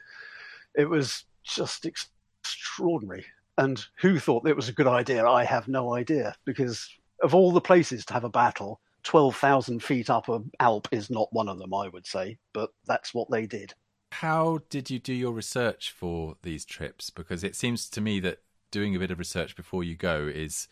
[0.75, 2.09] it was just ex-
[2.43, 3.25] extraordinary.
[3.57, 5.27] And who thought it was a good idea?
[5.27, 6.89] I have no idea because
[7.21, 11.31] of all the places to have a battle, 12,000 feet up an Alp is not
[11.31, 13.73] one of them, I would say, but that's what they did.
[14.11, 17.09] How did you do your research for these trips?
[17.09, 18.39] Because it seems to me that
[18.71, 20.67] doing a bit of research before you go is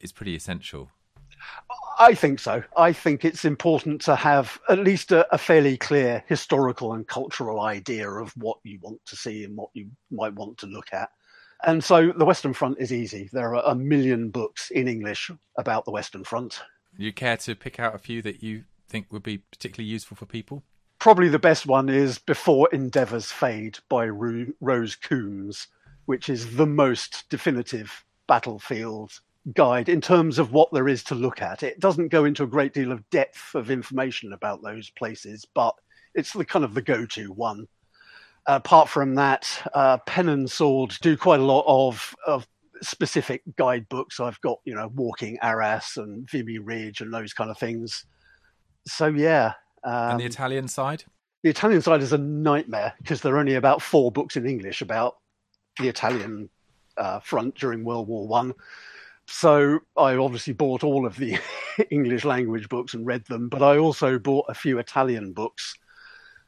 [0.00, 0.90] is pretty essential.
[1.98, 2.62] I think so.
[2.76, 7.60] I think it's important to have at least a, a, fairly clear historical and cultural
[7.60, 11.10] idea of what you want to see and what you might want to look at.
[11.64, 13.28] And so the Western Front is easy.
[13.32, 16.60] There are a million books in English about the Western Front.
[16.96, 20.26] You care to pick out a few that you think would be particularly useful for
[20.26, 20.62] people?
[20.98, 25.68] Probably the best one is Before Endeavours Fade by Rose Coombs,
[26.06, 29.20] which is the most definitive battlefield
[29.54, 31.62] guide in terms of what there is to look at.
[31.62, 35.74] It doesn't go into a great deal of depth of information about those places, but
[36.14, 37.66] it's the kind of the go-to one.
[38.48, 42.48] apart from that, uh, Pen and Sword do quite a lot of, of
[42.80, 44.18] specific guidebooks.
[44.18, 48.06] I've got, you know, Walking Arras and Vimy Ridge and those kind of things.
[48.86, 49.52] So, yeah.
[49.84, 51.04] Um, and the Italian side?
[51.42, 54.80] The Italian side is a nightmare because there are only about four books in English
[54.80, 55.18] about
[55.78, 56.48] the Italian
[56.96, 58.54] uh, front during World War One
[59.30, 61.38] so I obviously bought all of the
[61.90, 65.74] English language books and read them, but I also bought a few Italian books,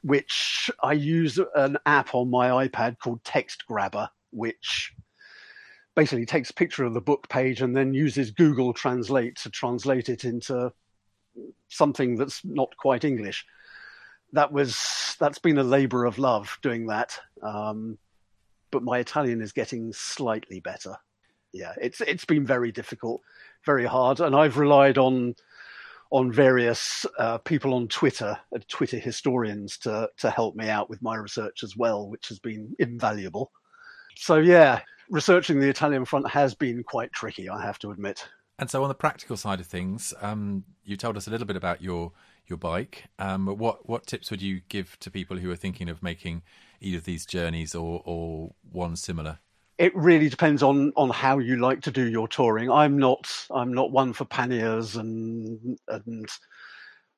[0.03, 4.95] which I use an app on my iPad called Text Grabber, which
[5.95, 10.09] basically takes a picture of the book page and then uses Google Translate to translate
[10.09, 10.73] it into
[11.69, 13.45] something that's not quite English.
[14.33, 17.99] That was that's been a labour of love doing that, um,
[18.71, 20.97] but my Italian is getting slightly better
[21.53, 23.21] yeah, it's it's been very difficult,
[23.65, 25.35] very hard, and I've relied on
[26.11, 31.03] on various uh, people on Twitter, uh, Twitter historians, to to help me out with
[31.03, 33.51] my research as well, which has been invaluable.
[34.17, 34.81] So yeah,
[35.11, 38.27] researching the Italian front has been quite tricky, I have to admit.
[38.59, 41.57] And so, on the practical side of things, um, you told us a little bit
[41.57, 42.13] about your
[42.47, 43.05] your bike.
[43.19, 46.43] Um, what what tips would you give to people who are thinking of making
[46.81, 49.39] either these journeys or or one similar?
[49.81, 52.71] It really depends on on how you like to do your touring.
[52.71, 56.29] I'm not I'm not one for panniers and and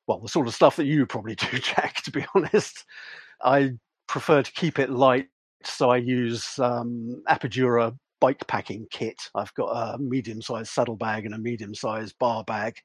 [0.07, 2.01] well the sort of stuff that you probably do, Jack.
[2.03, 2.85] To be honest,
[3.43, 3.73] I
[4.07, 5.27] prefer to keep it light,
[5.65, 9.21] so I use um, Apidura bike packing kit.
[9.35, 12.75] I've got a medium sized saddlebag and a medium sized bar bag.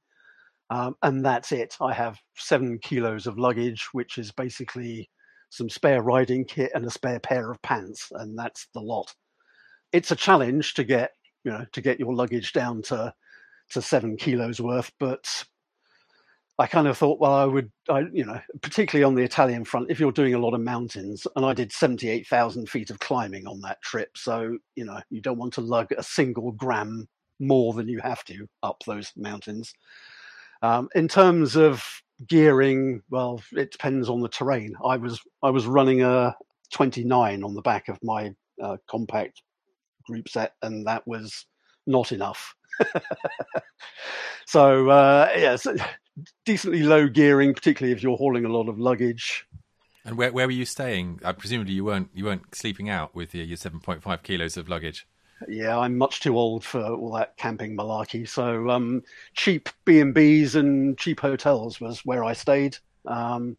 [0.71, 1.77] Um, and that's it.
[1.81, 5.09] I have seven kilos of luggage, which is basically
[5.51, 9.15] some spare riding kit and a spare pair of pants, and that's the lot
[9.93, 11.13] it's a challenge to get
[11.45, 13.13] you know to get your luggage down to
[13.71, 15.45] to seven kilos worth, but
[16.61, 19.91] I kind of thought, well, I would, I, you know, particularly on the Italian front,
[19.91, 23.61] if you're doing a lot of mountains, and I did 78,000 feet of climbing on
[23.61, 24.17] that trip.
[24.17, 27.07] So, you know, you don't want to lug a single gram
[27.39, 29.73] more than you have to up those mountains.
[30.61, 31.85] Um, in terms of
[32.27, 34.75] gearing, well, it depends on the terrain.
[34.85, 36.35] I was, I was running a
[36.73, 39.43] 29 on the back of my uh, compact
[40.09, 41.47] group set, and that was
[41.87, 42.55] not enough.
[44.47, 45.67] so uh, yes,
[46.45, 49.47] decently low gearing, particularly if you're hauling a lot of luggage.
[50.05, 51.21] And where where were you staying?
[51.23, 54.57] Uh, presumably you weren't you weren't sleeping out with your, your seven point five kilos
[54.57, 55.07] of luggage.
[55.47, 58.29] Yeah, I'm much too old for all that camping malarkey.
[58.29, 59.03] So um,
[59.35, 62.77] cheap B and B's and cheap hotels was where I stayed.
[63.07, 63.57] Um,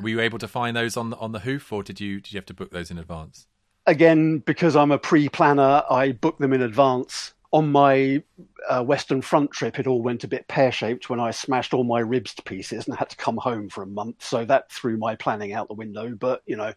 [0.00, 2.32] were you able to find those on the on the hoof, or did you did
[2.32, 3.46] you have to book those in advance?
[3.86, 8.22] Again, because I'm a pre-planner, I booked them in advance on my
[8.68, 11.84] uh, Western Front trip, it all went a bit pear shaped when I smashed all
[11.84, 14.22] my ribs to pieces and had to come home for a month.
[14.22, 16.14] So that threw my planning out the window.
[16.14, 16.72] But, you know,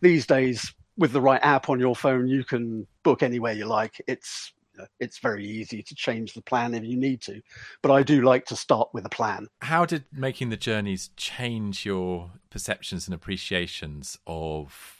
[0.00, 4.00] these days, with the right app on your phone, you can book anywhere you like.
[4.06, 4.52] It's
[4.98, 7.40] it's very easy to change the plan if you need to.
[7.80, 9.46] But I do like to start with a plan.
[9.62, 14.93] How did making the journeys change your perceptions and appreciations of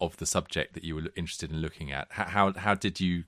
[0.00, 2.08] of the subject that you were interested in looking at?
[2.10, 3.24] How how, how did you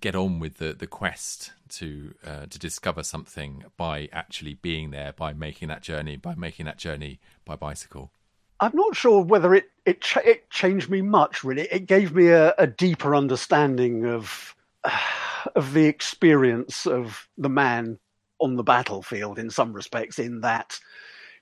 [0.00, 5.12] get on with the the quest to uh, to discover something by actually being there,
[5.12, 8.10] by making that journey, by making that journey by bicycle.
[8.60, 11.44] I'm not sure whether it it, ch- it changed me much.
[11.44, 14.54] Really, it gave me a, a deeper understanding of
[15.54, 17.98] of the experience of the man
[18.40, 19.38] on the battlefield.
[19.38, 20.78] In some respects, in that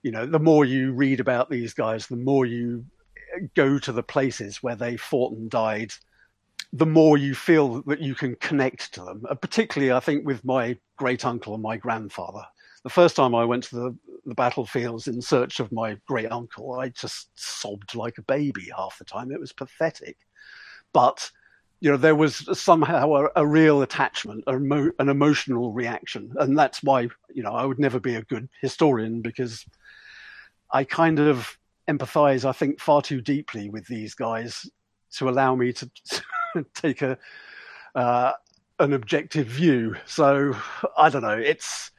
[0.03, 2.85] you know, the more you read about these guys, the more you
[3.55, 5.93] go to the places where they fought and died
[6.75, 9.25] the more you feel that you can connect to them.
[9.31, 12.43] Uh, particularly, I think, with my great uncle and my grandfather.
[12.83, 16.79] The first time I went to the, the battlefields in search of my great uncle,
[16.81, 19.31] I just sobbed like a baby half the time.
[19.31, 20.17] It was pathetic.
[20.93, 21.31] But
[21.81, 26.59] you know, there was somehow a, a real attachment, a emo- an emotional reaction, and
[26.59, 29.65] that's why you know I would never be a good historian because
[30.73, 31.57] I kind of
[31.89, 34.69] empathize, I think, far too deeply with these guys
[35.17, 35.91] to allow me to
[36.75, 37.19] take a
[37.95, 38.33] uh,
[38.79, 39.95] an objective view.
[40.07, 40.55] So
[40.97, 41.39] I don't know.
[41.39, 41.91] It's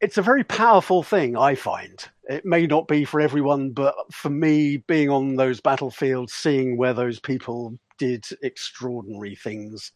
[0.00, 1.36] it's a very powerful thing.
[1.36, 6.32] I find it may not be for everyone, but for me, being on those battlefields,
[6.32, 9.92] seeing where those people did extraordinary things,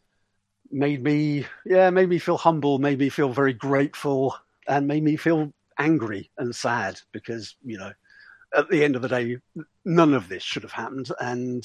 [0.71, 4.35] made me yeah made me feel humble, made me feel very grateful,
[4.67, 7.91] and made me feel angry and sad because you know
[8.55, 9.37] at the end of the day,
[9.85, 11.63] none of this should have happened, and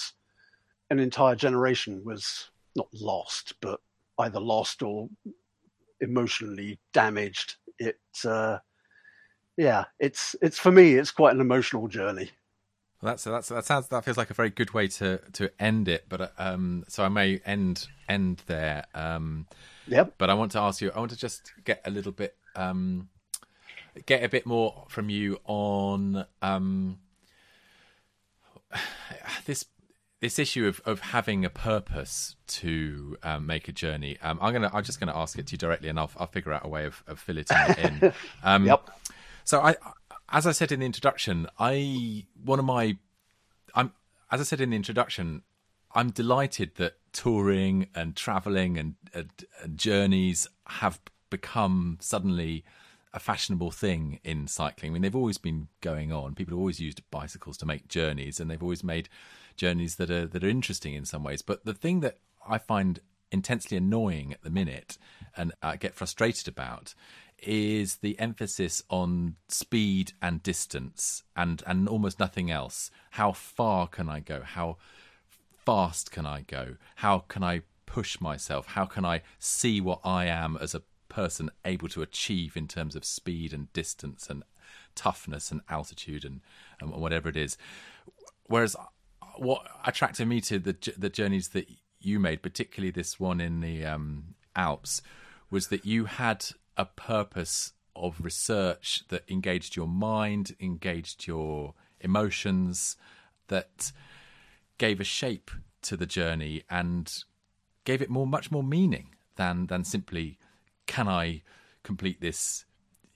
[0.91, 3.81] an entire generation was not lost, but
[4.19, 5.09] either lost or
[6.01, 7.57] emotionally damaged.
[7.79, 8.59] It, uh,
[9.57, 12.31] yeah, it's it's for me, it's quite an emotional journey.
[13.01, 15.89] Well, that's that's that sounds that feels like a very good way to to end
[15.89, 16.07] it.
[16.09, 18.85] But um, so I may end end there.
[18.95, 19.47] Um,
[19.87, 20.15] yep.
[20.19, 20.91] But I want to ask you.
[20.95, 23.09] I want to just get a little bit um,
[24.07, 26.99] get a bit more from you on um,
[29.47, 29.67] this
[30.21, 34.71] this issue of, of having a purpose to um, make a journey, um, I'm gonna
[34.73, 36.85] I'm just gonna ask it to you directly, and I'll I'll figure out a way
[36.85, 38.13] of, of filleting it in.
[38.45, 38.89] Um, yep.
[39.45, 39.75] So I,
[40.29, 42.97] as I said in the introduction, I one of my,
[43.75, 43.93] I'm
[44.31, 45.43] as I said in the introduction,
[45.95, 49.31] I'm delighted that touring and traveling and, and,
[49.63, 52.65] and journeys have become suddenly
[53.15, 54.91] a fashionable thing in cycling.
[54.91, 56.35] I mean, they've always been going on.
[56.35, 59.09] People have always used bicycles to make journeys, and they've always made
[59.57, 61.43] journeys that are that are interesting in some ways.
[61.43, 63.01] But the thing that I find
[63.31, 64.99] intensely annoying at the minute
[65.37, 66.95] and I get frustrated about
[67.39, 72.91] is the emphasis on speed and distance and and almost nothing else.
[73.13, 74.43] How far can I go?
[74.43, 74.77] How
[75.65, 76.77] fast can I go?
[76.97, 78.69] How can I push myself?
[78.69, 80.83] How can I see what I am as a
[81.13, 84.43] person able to achieve in terms of speed and distance and
[84.95, 86.41] toughness and altitude and,
[86.81, 87.57] and whatever it is?
[88.47, 88.77] Whereas
[89.37, 91.69] what attracted me to the the journeys that
[92.01, 95.03] you made, particularly this one in the um, Alps,
[95.51, 96.47] was that you had
[96.77, 102.97] a purpose of research that engaged your mind, engaged your emotions,
[103.49, 103.93] that
[104.79, 105.51] gave a shape
[105.83, 107.25] to the journey and
[107.85, 110.39] gave it more, much more meaning than than simply
[110.87, 111.43] can I
[111.83, 112.65] complete this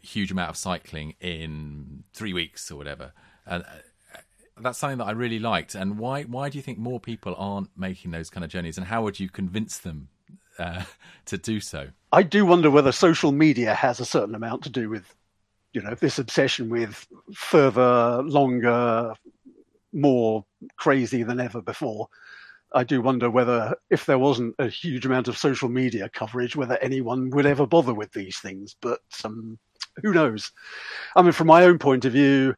[0.00, 3.12] huge amount of cycling in three weeks or whatever.
[3.44, 3.64] And
[4.60, 5.74] that's something that I really liked.
[5.74, 8.78] And why why do you think more people aren't making those kind of journeys?
[8.78, 10.08] And how would you convince them
[10.58, 10.84] uh,
[11.26, 11.88] to do so?
[12.12, 15.14] I do wonder whether social media has a certain amount to do with
[15.76, 19.12] you know, this obsession with further, longer,
[19.92, 20.42] more
[20.78, 22.08] crazy than ever before.
[22.76, 26.76] I do wonder whether, if there wasn't a huge amount of social media coverage, whether
[26.82, 28.76] anyone would ever bother with these things.
[28.82, 29.58] But um,
[30.02, 30.52] who knows?
[31.16, 32.54] I mean, from my own point of view,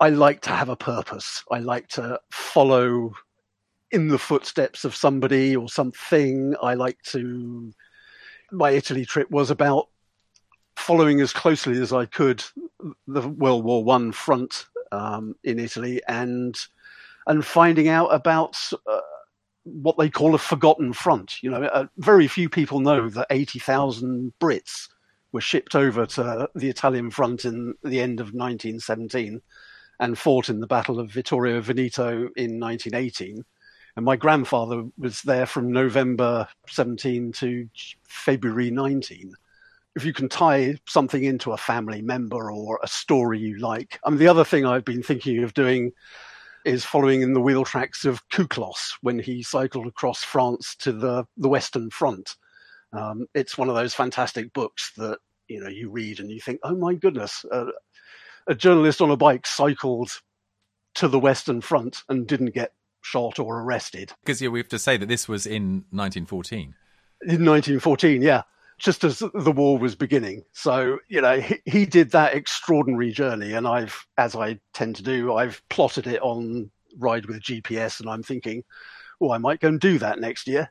[0.00, 1.44] I like to have a purpose.
[1.52, 3.12] I like to follow
[3.92, 6.56] in the footsteps of somebody or something.
[6.60, 7.72] I like to.
[8.50, 9.88] My Italy trip was about
[10.74, 12.42] following as closely as I could
[13.06, 16.56] the World War One front um, in Italy and
[17.28, 18.56] and finding out about
[18.90, 19.00] uh,
[19.64, 21.42] what they call a forgotten front.
[21.42, 24.88] You know, uh, very few people know that eighty thousand Brits
[25.32, 29.40] were shipped over to the Italian front in the end of 1917
[30.00, 33.44] and fought in the Battle of Vittorio Veneto in 1918.
[33.94, 37.68] And my grandfather was there from November 17 to
[38.08, 39.34] February 19
[39.96, 43.98] if you can tie something into a family member or a story you like.
[44.04, 45.92] I mean, the other thing I've been thinking of doing
[46.64, 51.24] is following in the wheel tracks of Kuklos when he cycled across France to the,
[51.36, 52.36] the Western Front.
[52.92, 56.60] Um, it's one of those fantastic books that you know you read and you think,
[56.62, 57.66] oh my goodness, uh,
[58.46, 60.10] a journalist on a bike cycled
[60.94, 64.12] to the Western Front and didn't get shot or arrested.
[64.24, 66.74] Because yeah, we have to say that this was in 1914.
[67.22, 68.42] In 1914, yeah
[68.80, 70.42] just as the war was beginning.
[70.52, 73.52] So, you know, he, he, did that extraordinary journey.
[73.52, 78.00] And I've, as I tend to do, I've plotted it on Ride with GPS.
[78.00, 78.64] And I'm thinking,
[79.20, 80.70] oh, I might go and do that next year.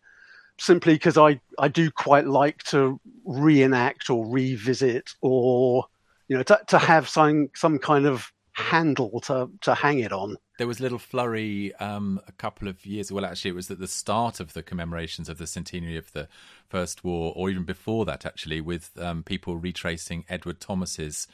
[0.59, 5.85] Simply because I, I do quite like to reenact or revisit or,
[6.27, 10.35] you know, to, to have some, some kind of handle to, to hang it on
[10.59, 13.13] there was a little flurry um, a couple of years.
[13.13, 16.27] Well, actually, it was at the start of the commemorations of the centenary of the
[16.67, 21.27] First War, or even before that, actually, with um, people retracing Edward Thomas's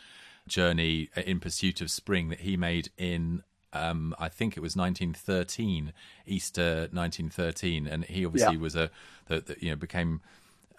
[0.48, 3.42] journey in pursuit of spring that he made in.
[3.74, 5.92] Um, I think it was 1913,
[6.28, 8.62] Easter 1913, and he obviously yeah.
[8.62, 8.92] was a,
[9.26, 10.22] the, the, you know, became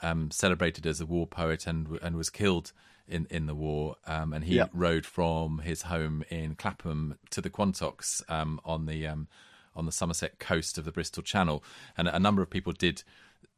[0.03, 2.73] um, celebrated as a war poet and and was killed
[3.09, 7.51] in in the war, um, and he rode from his home in Clapham to the
[7.51, 9.29] Quantocks um, on the um,
[9.75, 11.63] on the Somerset coast of the Bristol Channel,
[11.97, 13.03] and a number of people did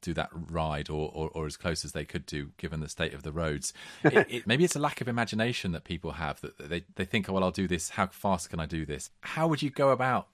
[0.00, 3.14] do that ride or, or, or, as close as they could do given the state
[3.14, 3.72] of the roads.
[4.04, 7.28] It, it, maybe it's a lack of imagination that people have that they, they think,
[7.28, 7.90] oh, well, I'll do this.
[7.90, 9.10] How fast can I do this?
[9.20, 10.28] How would you go about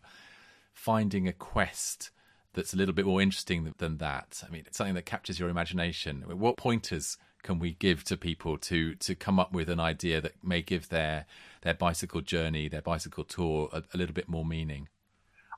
[0.72, 2.10] finding a quest
[2.52, 4.42] that's a little bit more interesting than that?
[4.46, 6.24] I mean, it's something that captures your imagination.
[6.26, 10.32] What pointers can we give to people to to come up with an idea that
[10.42, 11.26] may give their
[11.62, 14.88] their bicycle journey, their bicycle tour, a, a little bit more meaning?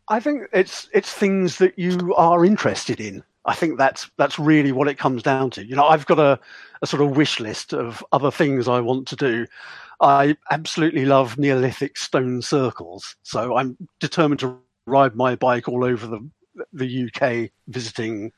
[0.09, 3.23] I think it's it's things that you are interested in.
[3.47, 5.65] I think that's that's really what it comes down to.
[5.65, 6.39] You know, I've got a,
[6.83, 9.47] a sort of wish list of other things I want to do.
[10.01, 16.07] I absolutely love Neolithic stone circles, so I'm determined to ride my bike all over
[16.07, 16.29] the
[16.73, 18.33] the UK visiting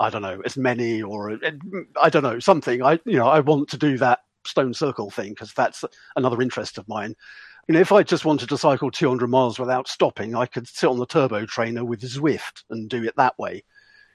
[0.00, 1.50] I don't know, as many or eh,
[2.00, 2.82] I don't know something.
[2.82, 5.84] I you know I want to do that stone circle thing because that's
[6.16, 7.14] another interest of mine.
[7.68, 10.88] You know, if I just wanted to cycle 200 miles without stopping, I could sit
[10.88, 13.62] on the turbo trainer with Zwift and do it that way.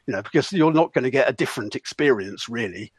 [0.07, 2.91] You know, because you're not going to get a different experience really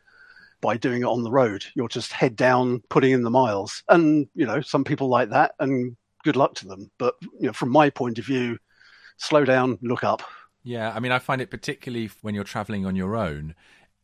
[0.60, 1.64] by doing it on the road.
[1.74, 5.54] You're just head down, putting in the miles, and you know, some people like that,
[5.60, 6.90] and good luck to them.
[6.98, 8.58] But you know, from my point of view,
[9.18, 10.22] slow down, look up.
[10.64, 13.54] Yeah, I mean, I find it particularly when you're traveling on your own,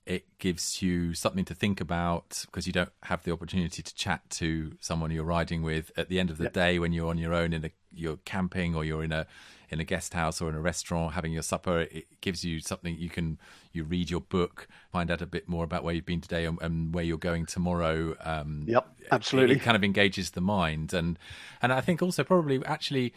[0.07, 4.29] it gives you something to think about because you don't have the opportunity to chat
[4.29, 7.33] to someone you're riding with at the end of the day when you're on your
[7.33, 9.27] own in a you're camping or you're in a
[9.69, 11.83] in a guest house or in a restaurant having your supper.
[11.83, 13.39] It gives you something you can
[13.73, 16.59] you read your book find out a bit more about where you've been today and,
[16.61, 20.93] and where you're going tomorrow um, yep absolutely it, it kind of engages the mind.
[20.93, 21.19] And
[21.63, 23.13] and i think also probably actually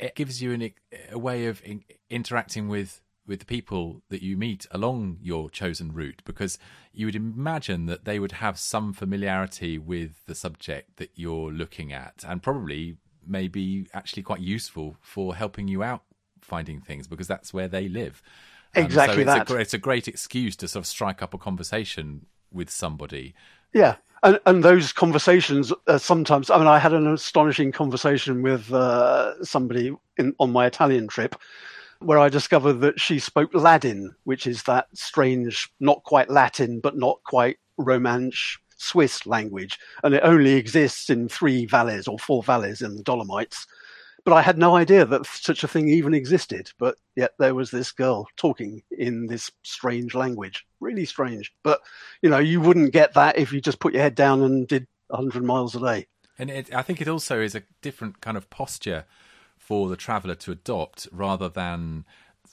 [0.00, 0.72] it gives you an,
[1.10, 5.92] a way of in, interacting with with the people that you meet along your chosen
[5.92, 6.58] route because
[6.92, 11.92] you would imagine that they would have some familiarity with the subject that you're looking
[11.92, 16.02] at and probably maybe actually quite useful for helping you out
[16.40, 18.22] finding things because that's where they live.
[18.74, 19.50] Um, exactly so it's that.
[19.50, 23.34] A, it's a great excuse to sort of strike up a conversation with somebody.
[23.72, 26.50] Yeah, and, and those conversations uh, sometimes.
[26.50, 31.36] I mean, I had an astonishing conversation with uh, somebody in, on my Italian trip,
[32.00, 36.96] where I discovered that she spoke Ladin, which is that strange, not quite Latin, but
[36.96, 42.80] not quite Romansh Swiss language, and it only exists in three valleys or four valleys
[42.80, 43.66] in the Dolomites.
[44.30, 46.70] But I had no idea that such a thing even existed.
[46.78, 51.52] But yet there was this girl talking in this strange language, really strange.
[51.64, 51.80] But
[52.22, 54.86] you know, you wouldn't get that if you just put your head down and did
[55.08, 56.06] 100 miles a day.
[56.38, 59.04] And it, I think it also is a different kind of posture
[59.58, 62.04] for the traveller to adopt rather than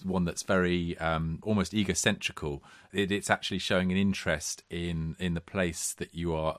[0.03, 2.61] one that's very um, almost egocentrical.
[2.91, 6.57] It, it's actually showing an interest in in the place that you are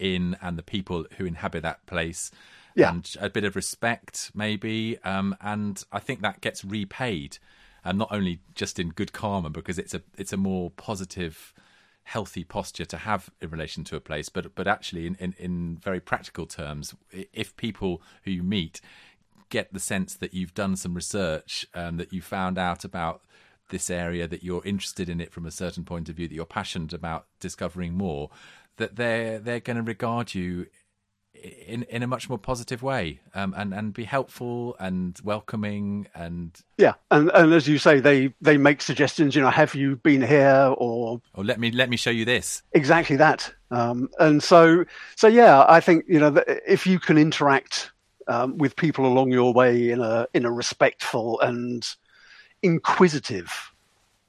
[0.00, 2.32] in and the people who inhabit that place.
[2.78, 2.90] Yeah.
[2.90, 4.98] And a bit of respect, maybe.
[5.02, 7.38] Um, and I think that gets repaid,
[7.84, 11.52] and not only just in good karma, because it's a it's a more positive,
[12.04, 15.78] healthy posture to have in relation to a place, but but actually in, in, in
[15.82, 16.94] very practical terms,
[17.32, 18.80] if people who you meet
[19.48, 23.22] get the sense that you've done some research and that you found out about
[23.70, 26.44] this area, that you're interested in it from a certain point of view, that you're
[26.44, 28.30] passionate about discovering more,
[28.76, 30.66] that they're they're going to regard you
[31.42, 36.60] in in a much more positive way um, and and be helpful and welcoming and
[36.76, 40.22] yeah and and as you say they they make suggestions you know have you been
[40.22, 40.74] here?
[40.78, 42.62] or or let me let me show you this.
[42.72, 43.52] Exactly that.
[43.70, 44.84] Um, and so
[45.16, 47.92] so yeah i think you know if you can interact
[48.26, 51.86] um, with people along your way in a in a respectful and
[52.62, 53.72] inquisitive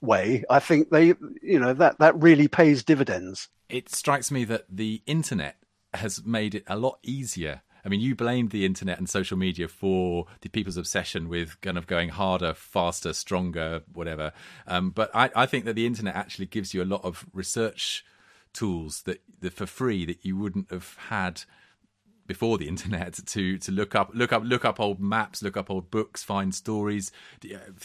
[0.02, 3.48] way i think they you know that that really pays dividends.
[3.70, 5.56] It strikes me that the internet
[5.94, 7.62] has made it a lot easier.
[7.84, 11.78] I mean, you blamed the internet and social media for the people's obsession with kind
[11.78, 14.34] of going harder, faster, stronger, whatever.
[14.68, 18.04] Um, but I, I, think that the internet actually gives you a lot of research
[18.54, 21.44] tools that, that for free that you wouldn't have had
[22.30, 25.70] before the internet to to look up look up look up old maps look up
[25.70, 27.12] old books find stories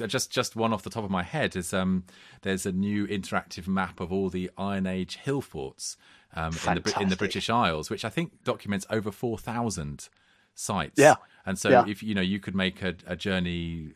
[0.07, 2.05] just just one off the top of my head is um
[2.42, 5.96] there's a new interactive map of all the iron age hill forts
[6.37, 10.09] um, in the in the British Isles, which I think documents over four thousand
[10.55, 10.99] sites.
[10.99, 11.16] Yeah,
[11.47, 11.85] and so yeah.
[11.87, 13.91] if you know you could make a, a journey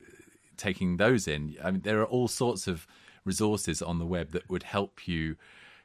[0.57, 1.57] taking those in.
[1.63, 2.87] I mean, there are all sorts of
[3.25, 5.37] resources on the web that would help you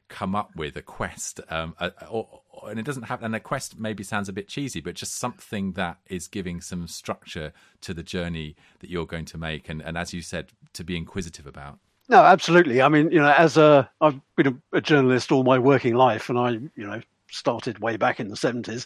[0.09, 3.79] come up with a quest um, a, or, and it doesn't have and a quest
[3.79, 7.51] maybe sounds a bit cheesy but just something that is giving some structure
[7.81, 10.95] to the journey that you're going to make and, and as you said to be
[10.95, 11.79] inquisitive about
[12.09, 12.81] no, absolutely.
[12.81, 16.29] I mean, you know, as a I've been a, a, journalist all my working life,
[16.29, 17.01] and I, you know,
[17.31, 18.85] started way back in the seventies,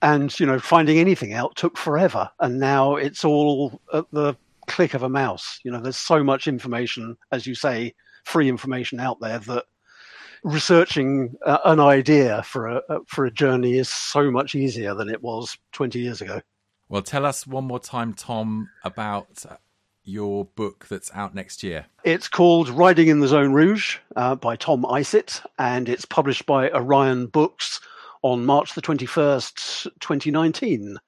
[0.00, 4.36] and you know, finding anything out took forever, and now it's all at the
[4.66, 5.60] click of a mouse.
[5.64, 9.64] You know, there's so much information, as you say, free information out there that
[10.42, 15.22] researching uh, an idea for a for a journey is so much easier than it
[15.22, 16.40] was 20 years ago.
[16.88, 19.44] Well, tell us one more time, Tom, about
[20.04, 21.86] your book that's out next year?
[22.04, 26.70] It's called Riding in the Zone Rouge uh, by Tom Isitt, and it's published by
[26.70, 27.80] Orion Books
[28.22, 30.98] on March the 21st, 2019.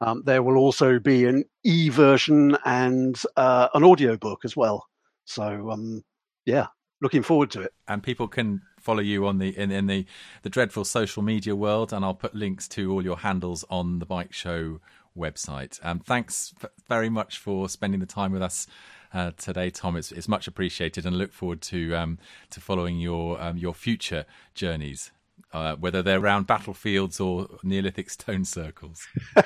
[0.00, 4.86] Um, there will also be an e version and uh, an audio book as well.
[5.24, 6.02] So, um,
[6.44, 6.66] yeah,
[7.00, 7.72] looking forward to it.
[7.88, 10.04] And people can follow you on the in, in the
[10.42, 14.06] the dreadful social media world, and I'll put links to all your handles on the
[14.06, 14.80] Bike Show
[15.16, 15.78] website.
[15.82, 16.54] Um, thanks
[16.88, 18.66] very much for spending the time with us.
[19.12, 22.18] Uh, today, Tom, it's, it's much appreciated, and look forward to um,
[22.50, 25.12] to following your um, your future journeys,
[25.52, 29.06] uh, whether they're around battlefields or Neolithic stone circles.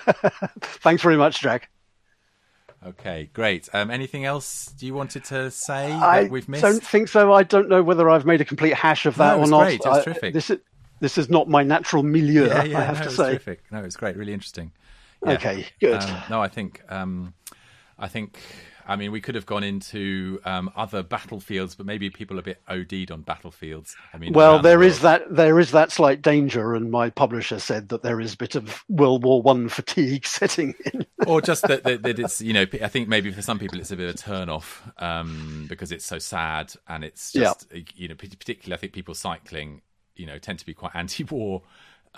[0.60, 1.68] Thanks very much, Jack.
[2.86, 3.68] Okay, great.
[3.74, 6.64] Um, anything else do you wanted to say I we've missed?
[6.64, 7.32] I don't think so.
[7.32, 9.64] I don't know whether I've made a complete hash of that no, or not.
[9.64, 9.80] Great.
[9.80, 10.32] It was terrific.
[10.32, 10.60] this is
[11.00, 12.46] this is not my natural milieu.
[12.46, 13.30] Yeah, yeah, I have no, to say.
[13.30, 13.62] Terrific.
[13.70, 14.16] No, it's great.
[14.16, 14.72] Really interesting.
[15.24, 15.32] Yeah.
[15.32, 16.02] Okay, good.
[16.02, 17.34] Um, no, I think um,
[17.98, 18.38] I think
[18.86, 22.62] I mean we could have gone into um, other battlefields, but maybe people a bit
[22.68, 23.96] OD'd on battlefields.
[24.14, 27.58] I mean, well, there the is that there is that slight danger, and my publisher
[27.58, 31.04] said that there is a bit of World War One fatigue setting in.
[31.26, 33.90] or just that, that, that, it's you know I think maybe for some people it's
[33.90, 37.82] a bit of a turn off um, because it's so sad and it's just yeah.
[37.96, 39.82] you know particularly I think people cycling
[40.14, 41.62] you know tend to be quite anti-war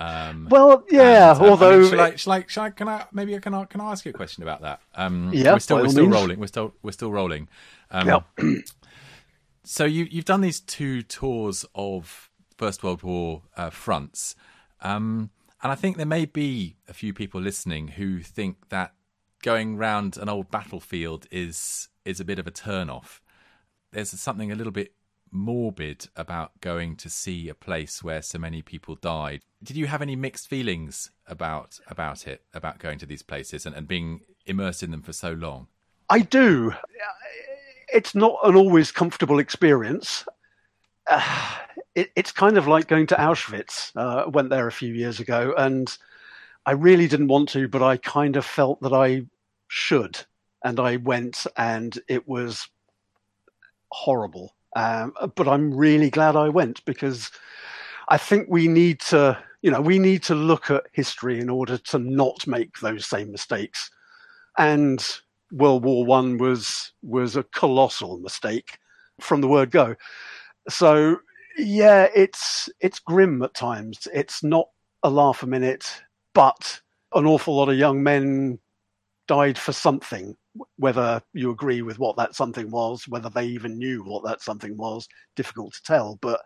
[0.00, 1.32] um, well, yeah.
[1.32, 3.52] And, uh, although, I mean, shall I, shall I, shall I, can I, maybe can,
[3.52, 4.80] I, can I ask you a question about that?
[4.94, 6.14] Um, yeah, we're still, we're still means.
[6.14, 6.40] rolling.
[6.40, 7.48] We're still, we're still rolling.
[7.90, 8.20] Um, yeah.
[9.64, 14.34] so you, you've done these two tours of First World War uh, fronts,
[14.80, 15.30] um,
[15.62, 18.94] and I think there may be a few people listening who think that
[19.42, 23.20] going round an old battlefield is is a bit of a turn off.
[23.92, 24.94] There's something a little bit
[25.30, 29.42] morbid about going to see a place where so many people died.
[29.62, 33.74] Did you have any mixed feelings about about it, about going to these places and,
[33.74, 35.68] and being immersed in them for so long?
[36.08, 36.72] I do.
[37.92, 40.24] It's not an always comfortable experience.
[41.06, 41.56] Uh,
[41.94, 43.92] it, it's kind of like going to Auschwitz.
[43.96, 45.96] Uh, went there a few years ago, and
[46.66, 49.26] I really didn't want to, but I kind of felt that I
[49.68, 50.18] should,
[50.64, 52.68] and I went, and it was
[53.90, 57.30] horrible um, but I'm really glad I went because
[58.08, 61.76] I think we need to You know, we need to look at history in order
[61.78, 63.90] to not make those same mistakes.
[64.56, 65.06] And
[65.52, 68.78] World War One was was a colossal mistake
[69.20, 69.96] from the word go.
[70.68, 71.18] So
[71.58, 74.08] yeah, it's it's grim at times.
[74.14, 74.68] It's not
[75.02, 76.02] a laugh a minute,
[76.32, 76.80] but
[77.12, 78.58] an awful lot of young men
[79.28, 80.36] died for something.
[80.76, 84.76] Whether you agree with what that something was, whether they even knew what that something
[84.76, 86.18] was, difficult to tell.
[86.20, 86.40] But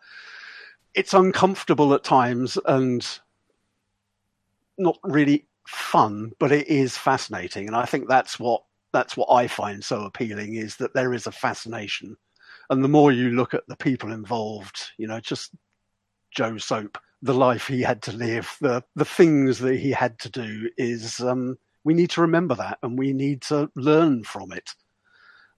[0.95, 3.07] it's uncomfortable at times and
[4.79, 7.67] not really fun, but it is fascinating.
[7.67, 11.27] And I think that's what that's what I find so appealing is that there is
[11.27, 12.17] a fascination.
[12.71, 15.51] And the more you look at the people involved, you know, just
[16.31, 20.31] Joe Soap, the life he had to live, the the things that he had to
[20.31, 24.71] do is um, we need to remember that and we need to learn from it.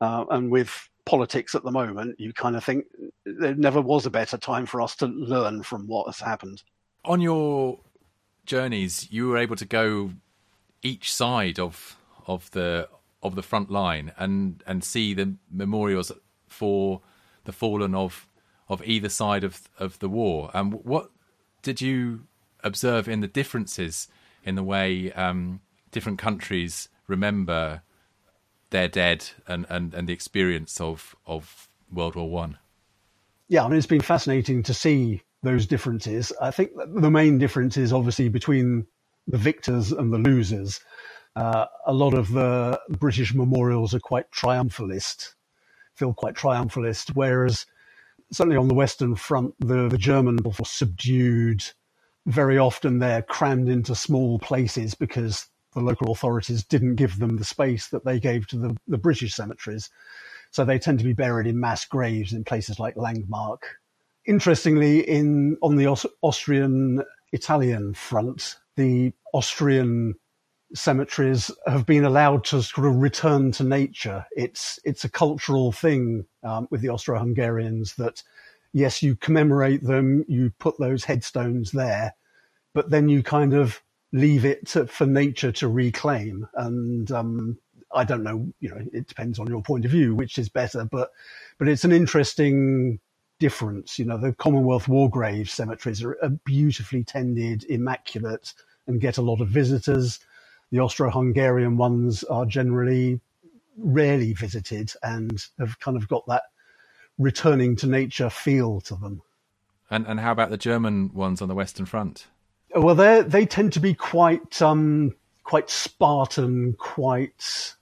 [0.01, 2.85] Uh, and with politics at the moment, you kind of think
[3.25, 6.63] there never was a better time for us to learn from what has happened.
[7.05, 7.79] On your
[8.45, 10.13] journeys, you were able to go
[10.83, 11.97] each side of
[12.27, 12.89] of the
[13.23, 16.13] of the front line and and see the memorials
[16.49, 17.01] for
[17.45, 18.29] the fallen of
[18.69, 20.51] of either side of of the war.
[20.53, 21.11] And what
[21.63, 22.27] did you
[22.63, 24.09] observe in the differences
[24.45, 25.61] in the way um,
[25.91, 27.83] different countries remember
[28.71, 32.59] their dead and, and, and the experience of, of World War One.
[33.49, 36.33] Yeah, I mean, it's been fascinating to see those differences.
[36.41, 38.87] I think the main difference is obviously between
[39.29, 40.81] the victors and the losers.
[41.37, 45.35] Uh, a lot of the British memorials are quite triumphalist,
[45.95, 47.67] feel quite triumphalist, whereas
[48.33, 51.63] certainly on the Western Front, the, the German were subdued.
[52.25, 55.47] Very often they're crammed into small places because
[55.77, 59.35] the local authorities didn't give them the space that they gave to the, the British
[59.35, 59.91] cemeteries.
[60.51, 63.59] So they tend to be buried in mass graves in places like Langemarck.
[64.27, 70.15] Interestingly, in on the Aus- Austrian Italian front, the Austrian
[70.75, 74.27] cemeteries have been allowed to sort of return to nature.
[74.33, 78.23] It's it's a cultural thing um, with the Austro-Hungarians that
[78.73, 82.15] yes, you commemorate them, you put those headstones there,
[82.75, 83.81] but then you kind of
[84.17, 86.49] leave it to, for nature to reclaim.
[86.55, 87.59] And um,
[87.95, 90.85] I don't know, you know, it depends on your point of view, which is better,
[90.85, 91.13] but
[91.59, 92.99] but it's an interesting
[93.39, 93.99] difference.
[93.99, 98.53] You know, the Commonwealth War Grave cemeteries are, are beautifully tended, immaculate,
[98.87, 100.19] and get a lot of visitors.
[100.71, 103.21] The Austro-Hungarian ones are generally
[103.79, 106.45] rarely visited and have kind of got that
[107.19, 109.23] returning to nature feel to them.
[109.91, 112.27] And and how about the German ones on the Western Front?
[112.77, 115.15] Well, they they tend to be quite um,
[115.45, 117.75] quite Spartan, quite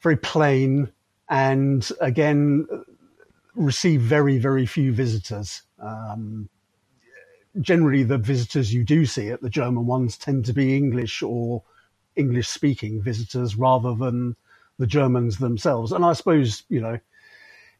[0.00, 0.92] very plain,
[1.28, 2.68] and again
[3.56, 5.62] receive very very few visitors.
[5.80, 6.48] Um,
[7.60, 11.64] generally, the visitors you do see at the German ones tend to be English or
[12.14, 14.36] English speaking visitors rather than
[14.78, 15.90] the Germans themselves.
[15.90, 17.00] And I suppose you know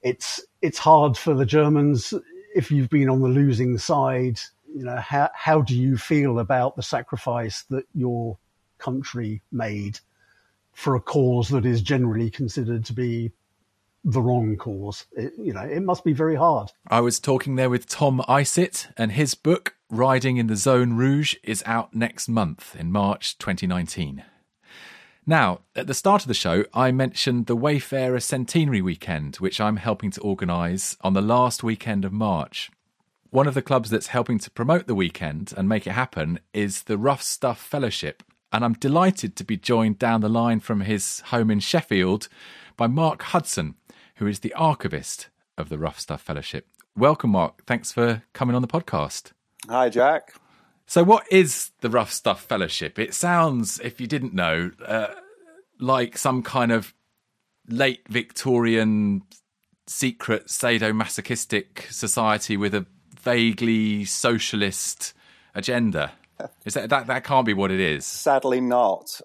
[0.03, 2.13] it's it's hard for the Germans
[2.57, 4.41] if you've been on the losing side
[4.75, 8.37] you know, how, how do you feel about the sacrifice that your
[8.79, 10.01] country made
[10.73, 13.31] for a cause that is generally considered to be
[14.05, 15.07] the wrong cause?
[15.13, 16.73] It, you know, it must be very hard.
[16.89, 21.37] I was talking there with Tom Isitt, and his book, Riding in the Zone Rouge,
[21.45, 24.25] is out next month in March 2019.
[25.27, 29.77] Now, at the start of the show, I mentioned the Wayfarer Centenary Weekend, which I'm
[29.77, 32.71] helping to organise on the last weekend of March.
[33.35, 36.85] One of the clubs that's helping to promote the weekend and make it happen is
[36.85, 38.23] the Rough Stuff Fellowship.
[38.53, 42.29] And I'm delighted to be joined down the line from his home in Sheffield
[42.77, 43.75] by Mark Hudson,
[44.19, 46.69] who is the archivist of the Rough Stuff Fellowship.
[46.97, 47.67] Welcome, Mark.
[47.67, 49.33] Thanks for coming on the podcast.
[49.69, 50.35] Hi, Jack.
[50.87, 53.01] So, what is the Rough Stuff Fellowship?
[53.01, 55.09] It sounds, if you didn't know, uh,
[55.81, 56.95] like some kind of
[57.67, 59.23] late Victorian
[59.89, 62.87] secret sadomasochistic society with a
[63.25, 65.15] vaguely socialist
[65.55, 66.13] agenda?
[66.65, 68.05] Is that that that can't be what it is?
[68.07, 69.21] Sadly, not.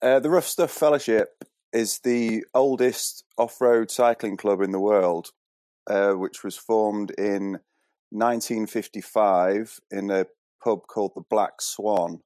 [0.00, 5.30] Uh, the Rough Stuff Fellowship is the oldest off-road cycling club in the world,
[5.88, 7.58] uh, which was formed in
[8.10, 10.26] 1955 in a
[10.62, 12.20] pub called the Black Swan.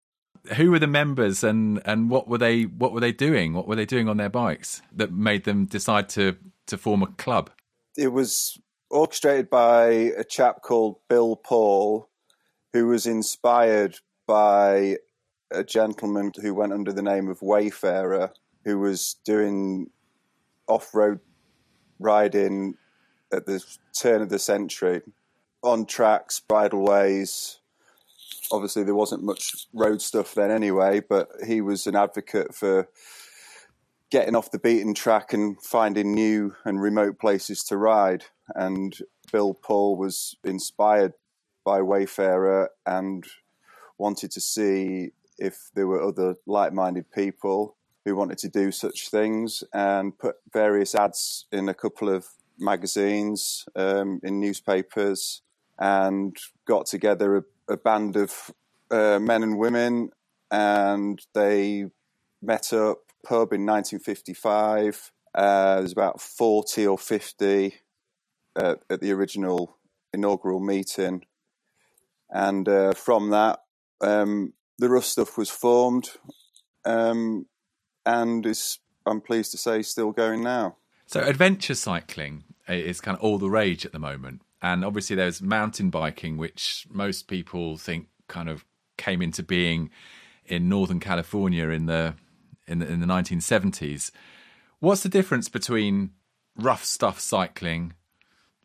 [0.56, 3.52] Who were the members, and and what were they what were they doing?
[3.52, 7.08] What were they doing on their bikes that made them decide to to form a
[7.08, 7.50] club?
[7.96, 8.58] It was
[8.96, 9.86] orchestrated by
[10.16, 12.08] a chap called Bill Paul,
[12.72, 14.96] who was inspired by
[15.50, 18.32] a gentleman who went under the name of Wayfarer,
[18.64, 19.90] who was doing
[20.66, 21.20] off road
[21.98, 22.74] riding
[23.32, 23.62] at the
[23.98, 25.02] turn of the century
[25.62, 27.58] on tracks, bridleways,
[28.50, 32.88] obviously there wasn't much road stuff then anyway, but he was an advocate for
[34.10, 38.24] getting off the beaten track and finding new and remote places to ride.
[38.54, 38.96] And
[39.32, 41.12] Bill Paul was inspired
[41.64, 43.24] by Wayfarer and
[43.98, 49.08] wanted to see if there were other like minded people who wanted to do such
[49.08, 52.26] things and put various ads in a couple of
[52.58, 55.42] magazines, um, in newspapers,
[55.78, 56.36] and
[56.66, 58.52] got together a, a band of
[58.90, 60.10] uh, men and women
[60.50, 61.86] and they
[62.42, 65.12] met up pub in 1955.
[65.34, 67.74] Uh, there's about 40 or 50
[68.56, 69.76] at the original
[70.12, 71.24] inaugural meeting.
[72.30, 73.60] And uh, from that,
[74.00, 76.10] um, the Rough Stuff was formed
[76.84, 77.46] um,
[78.04, 80.76] and is, I'm pleased to say, still going now.
[81.06, 84.42] So, adventure cycling is kind of all the rage at the moment.
[84.60, 88.64] And obviously, there's mountain biking, which most people think kind of
[88.96, 89.90] came into being
[90.44, 92.14] in Northern California in the
[92.66, 94.10] in the, in the 1970s.
[94.80, 96.10] What's the difference between
[96.56, 97.92] rough stuff cycling,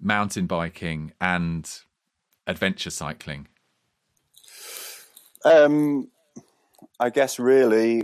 [0.01, 1.69] mountain biking, and
[2.47, 3.47] adventure cycling?
[5.45, 6.09] Um,
[6.99, 8.03] I guess really,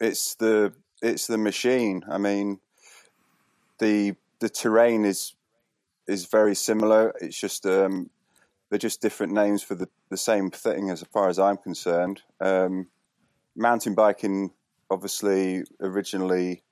[0.00, 2.04] it's the it's the machine.
[2.10, 2.58] I mean,
[3.78, 5.34] the the terrain is
[6.06, 7.14] is very similar.
[7.20, 8.10] It's just um,
[8.68, 12.22] they're just different names for the, the same thing as far as I'm concerned.
[12.40, 12.88] Um,
[13.56, 14.50] mountain biking
[14.90, 16.62] obviously originally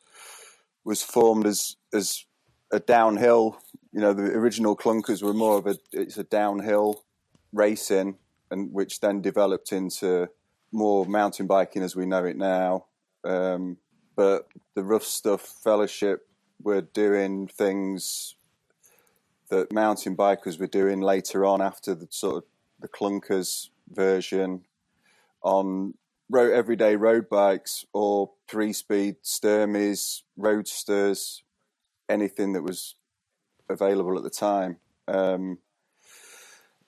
[0.85, 2.25] was formed as as
[2.73, 3.59] a downhill.
[3.93, 7.05] You know, the original clunkers were more of a it's a downhill
[7.53, 8.17] racing,
[8.51, 10.29] and which then developed into
[10.73, 12.87] more mountain biking as we know it now.
[13.25, 13.77] Um,
[14.17, 16.27] but the rough stuff fellowship
[16.63, 18.37] were doing things
[19.51, 22.45] that mountain bikers were doing later on after the sort of
[22.81, 24.65] the clunkers version
[25.43, 25.95] on
[26.31, 31.43] road, everyday road bikes or three speed Sturmeys, roadsters,
[32.09, 32.97] anything that was
[33.69, 34.79] available at the time.
[35.09, 35.59] Um,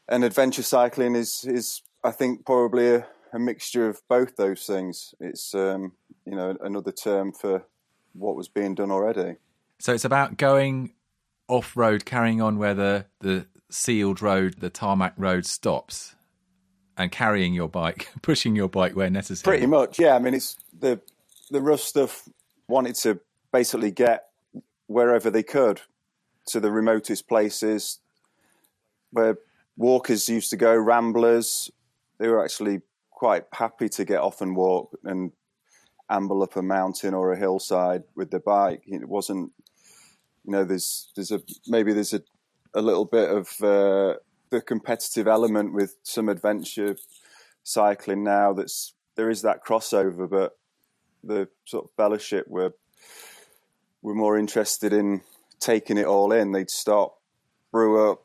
[0.09, 5.15] and adventure cycling is, is I think, probably a, a mixture of both those things.
[5.21, 5.93] It's, um,
[6.27, 7.65] you know, another term for
[8.13, 9.37] what was being done already.
[9.81, 10.95] So it's about going
[11.49, 16.15] off road, carrying on where the, the sealed road, the tarmac road stops
[16.97, 19.59] and carrying your bike, pushing your bike where necessary.
[19.59, 20.15] Pretty much, yeah.
[20.15, 21.01] I mean, it's the
[21.51, 22.29] the rough stuff
[22.69, 23.21] wanted to
[23.53, 24.29] basically get
[24.87, 25.81] wherever they could
[26.47, 28.01] to the remotest places
[29.11, 29.39] where
[29.77, 31.71] walkers used to go, ramblers.
[32.19, 35.33] They were actually quite happy to get off and walk and
[36.11, 38.83] amble up a mountain or a hillside with their bike.
[38.87, 39.53] It wasn't,
[40.45, 42.23] you know, there's there's a maybe there's a
[42.75, 44.19] a little bit of uh,
[44.51, 46.97] the competitive element with some adventure
[47.63, 48.53] cycling now.
[48.53, 50.59] That's there is that crossover, but
[51.23, 52.75] the sort of fellowship were
[54.03, 55.23] were more interested in
[55.65, 56.53] taking it all in.
[56.53, 57.21] They'd stop,
[57.73, 58.25] brew up,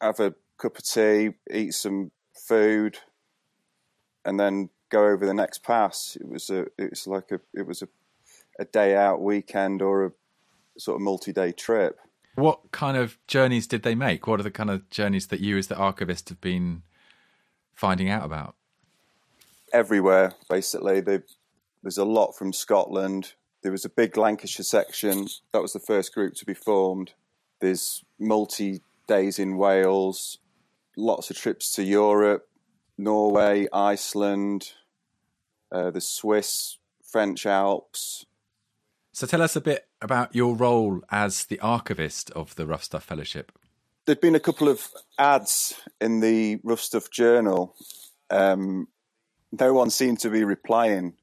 [0.00, 2.98] have a cup of tea, eat some food,
[4.24, 6.16] and then go over the next pass.
[6.18, 7.88] It was a it was like a it was a
[8.58, 10.12] a day out weekend or a
[10.78, 11.98] sort of multi day trip.
[12.34, 14.26] What kind of journeys did they make?
[14.26, 16.82] What are the kind of journeys that you, as the archivist, have been
[17.74, 18.54] finding out about?
[19.72, 21.00] Everywhere, basically.
[21.00, 21.20] They,
[21.82, 23.34] there's a lot from Scotland.
[23.62, 25.26] There was a big Lancashire section.
[25.52, 27.12] That was the first group to be formed.
[27.60, 30.38] There's multi days in Wales,
[30.96, 32.48] lots of trips to Europe,
[32.96, 34.72] Norway, Iceland,
[35.72, 38.26] uh, the Swiss, French Alps,
[39.18, 43.02] so tell us a bit about your role as the archivist of the Rough Stuff
[43.02, 43.50] Fellowship.
[44.06, 44.86] There'd been a couple of
[45.18, 47.74] ads in the Rough Stuff Journal.
[48.30, 48.86] Um,
[49.50, 51.14] no one seemed to be replying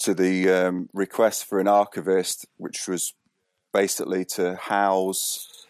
[0.00, 3.14] to the um, request for an archivist, which was
[3.72, 5.66] basically to house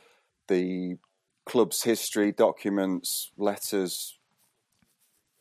[0.48, 0.96] the
[1.46, 4.18] club's history, documents, letters,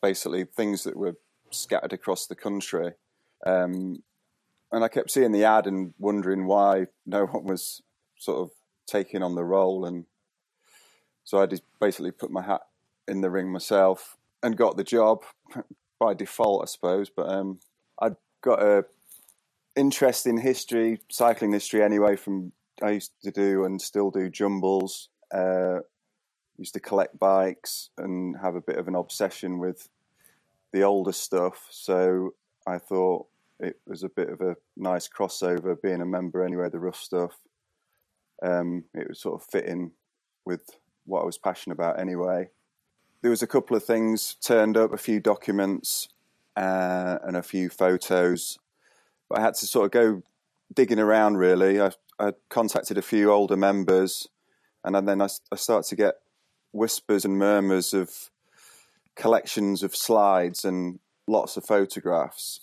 [0.02, 1.16] basically things that were
[1.52, 2.94] scattered across the country.
[3.46, 4.04] Um,
[4.72, 7.82] and I kept seeing the ad and wondering why no one was
[8.18, 8.52] sort of
[8.88, 10.06] taking on the role, and
[11.24, 12.62] so I just basically put my hat
[13.08, 15.24] in the ring myself and got the job
[16.00, 17.10] by default, I suppose.
[17.10, 17.60] But um,
[18.42, 18.86] got a
[19.76, 22.16] interest in history, cycling history anyway.
[22.16, 25.10] From I used to do and still do jumbles.
[25.34, 25.80] Uh,
[26.58, 29.90] used to collect bikes and have a bit of an obsession with
[30.74, 31.68] the older stuff.
[31.72, 32.34] So
[32.68, 33.28] I thought
[33.60, 37.40] it was a bit of a nice crossover being a member anyway, the rough stuff.
[38.44, 39.92] Um, it was sort of fitting
[40.46, 40.70] with
[41.06, 42.50] what I was passionate about anyway.
[43.22, 46.10] there was a couple of things turned up, a few documents
[46.60, 48.60] uh, and a few photos.
[49.30, 50.24] But I had to sort of go
[50.74, 51.38] digging around.
[51.38, 54.28] Really, I, I contacted a few older members,
[54.84, 56.16] and then I, I started to get
[56.74, 58.30] whispers and murmurs of
[59.16, 62.60] collections of slides and lots of photographs,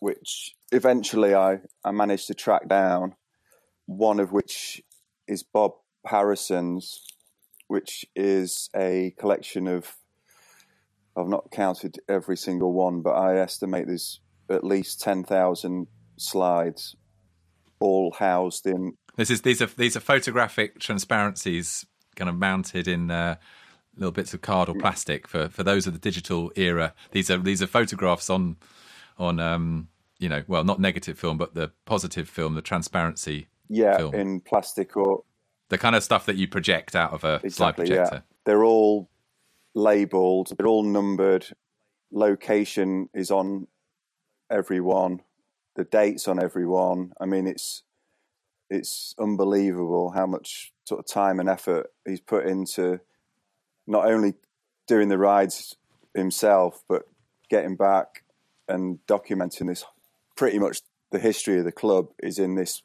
[0.00, 3.14] which eventually I, I managed to track down.
[3.86, 4.82] One of which
[5.26, 5.72] is Bob
[6.06, 7.00] Harrison's,
[7.68, 9.96] which is a collection of
[11.18, 16.94] I've not counted every single one, but I estimate there's at least ten thousand slides,
[17.80, 18.94] all housed in.
[19.16, 21.84] This is these are these are photographic transparencies,
[22.16, 23.36] kind of mounted in uh,
[23.96, 26.94] little bits of card or plastic for for those of the digital era.
[27.10, 28.56] These are these are photographs on
[29.18, 29.88] on um,
[30.18, 33.48] you know well not negative film but the positive film, the transparency.
[33.68, 34.14] Yeah, film.
[34.14, 35.24] in plastic or
[35.68, 38.16] the kind of stuff that you project out of a exactly, slide projector.
[38.16, 38.36] Yeah.
[38.44, 39.10] They're all
[39.78, 41.46] labeled, they're all numbered.
[42.10, 43.66] Location is on
[44.50, 45.20] everyone.
[45.76, 47.12] The dates on everyone.
[47.20, 47.82] I mean, it's
[48.70, 53.00] it's unbelievable how much sort of time and effort he's put into
[53.86, 54.34] not only
[54.86, 55.76] doing the rides
[56.14, 57.04] himself, but
[57.48, 58.24] getting back
[58.68, 59.84] and documenting this.
[60.36, 62.82] Pretty much the history of the club is in this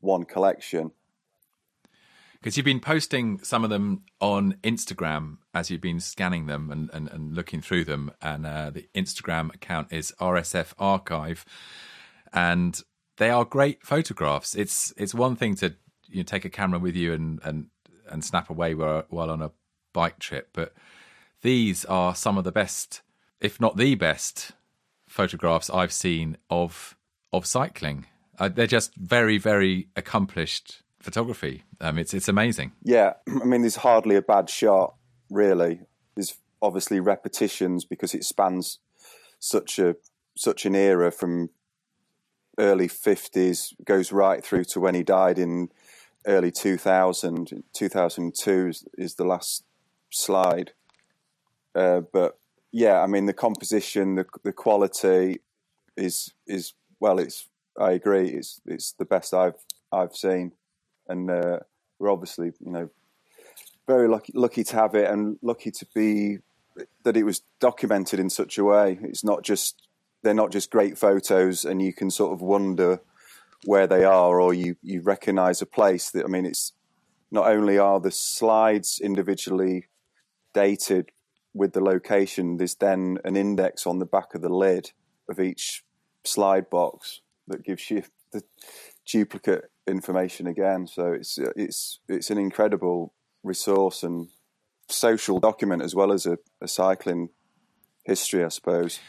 [0.00, 0.92] one collection
[2.44, 6.90] because you've been posting some of them on Instagram as you've been scanning them and,
[6.92, 8.10] and, and looking through them.
[8.20, 11.46] And uh, the Instagram account is RSF Archive,
[12.34, 12.78] and
[13.16, 14.54] they are great photographs.
[14.54, 15.74] It's it's one thing to
[16.06, 17.68] you know, take a camera with you and and
[18.10, 19.50] and snap away while, while on a
[19.94, 20.74] bike trip, but
[21.40, 23.00] these are some of the best,
[23.40, 24.52] if not the best,
[25.06, 26.94] photographs I've seen of
[27.32, 28.04] of cycling.
[28.38, 31.62] Uh, they're just very very accomplished photography.
[31.80, 32.72] Um, it's it's amazing.
[32.82, 34.94] Yeah, I mean, there's hardly a bad shot,
[35.30, 35.80] really.
[36.16, 38.78] There's obviously repetitions because it spans
[39.38, 39.96] such a
[40.36, 41.50] such an era from
[42.58, 45.68] early 50s goes right through to when he died in
[46.26, 49.64] early 2000 2002 is the last
[50.10, 50.72] slide
[51.74, 52.38] uh, but
[52.72, 55.40] yeah i mean the composition the the quality
[55.96, 57.48] is is well it's
[57.78, 59.58] i agree it's it's the best i've
[59.92, 60.52] i've seen
[61.08, 61.58] and uh,
[61.98, 62.90] we're obviously you know
[63.86, 66.38] very lucky lucky to have it and lucky to be
[67.04, 68.98] that it was documented in such a way.
[69.02, 69.88] It's not just
[70.22, 73.00] they're not just great photos, and you can sort of wonder
[73.64, 76.10] where they are, or you you recognise a place.
[76.10, 76.72] That I mean, it's
[77.30, 79.88] not only are the slides individually
[80.52, 81.10] dated
[81.52, 82.56] with the location.
[82.56, 84.92] There's then an index on the back of the lid
[85.28, 85.84] of each
[86.24, 88.02] slide box that gives you
[88.32, 88.42] the
[89.06, 90.86] duplicate information again.
[90.86, 94.28] So it's it's it's an incredible resource and
[94.88, 97.30] social document as well as a, a cycling
[98.04, 99.00] history, I suppose.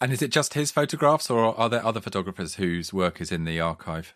[0.00, 3.44] And is it just his photographs, or are there other photographers whose work is in
[3.44, 4.14] the archive?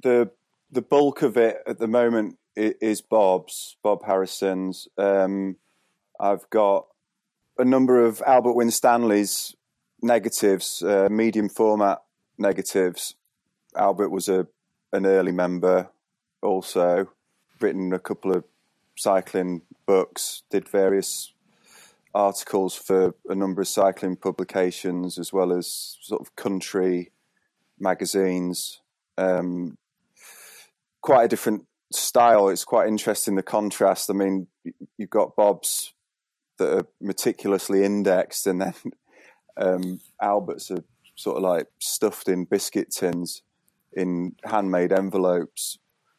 [0.00, 0.30] The
[0.70, 4.88] the bulk of it at the moment is Bob's, Bob Harrison's.
[4.98, 5.56] Um,
[6.18, 6.86] I've got
[7.58, 9.54] a number of Albert Winstanley's
[10.02, 12.02] negatives, uh, medium format
[12.38, 13.14] negatives.
[13.76, 14.46] Albert was a
[14.92, 15.90] an early member,
[16.42, 17.08] also
[17.60, 18.44] written a couple of
[18.96, 21.32] cycling books, did various
[22.14, 27.10] articles for a number of cycling publications, as well as sort of country
[27.78, 28.80] magazines.
[29.16, 29.78] Um,
[31.00, 32.48] quite a different style.
[32.48, 34.10] It's quite interesting the contrast.
[34.10, 34.48] I mean,
[34.98, 35.94] you've got Bob's
[36.58, 38.74] that are meticulously indexed, and then
[39.56, 40.84] um, Albert's are
[41.14, 43.42] sort of like stuffed in biscuit tins
[43.94, 45.78] in handmade envelopes.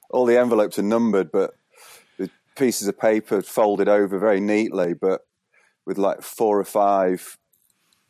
[0.09, 1.55] All the envelopes are numbered, but
[2.17, 5.21] the pieces of paper folded over very neatly, but
[5.85, 7.37] with like four or five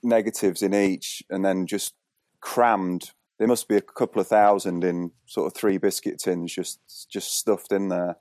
[0.04, 1.94] negatives in each, and then just
[2.42, 3.12] crammed.
[3.40, 6.80] There must be a couple of thousand in sort of three biscuit tins, just
[7.10, 8.18] just stuffed in there.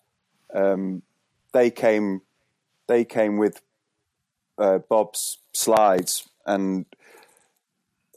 [0.55, 1.02] Um,
[1.52, 2.23] they came,
[2.86, 3.60] they came with
[4.59, 6.86] uh, Bob's slides, and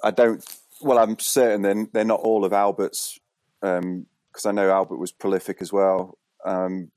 [0.04, 0.44] I don't
[0.82, 3.20] well, I'm certain they're, they're not all of Albert's,
[3.62, 4.06] because um,
[4.46, 6.18] I know Albert was prolific as well.
[6.46, 6.92] Um,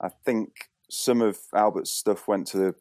[0.00, 2.74] I think some of Albert's stuff went to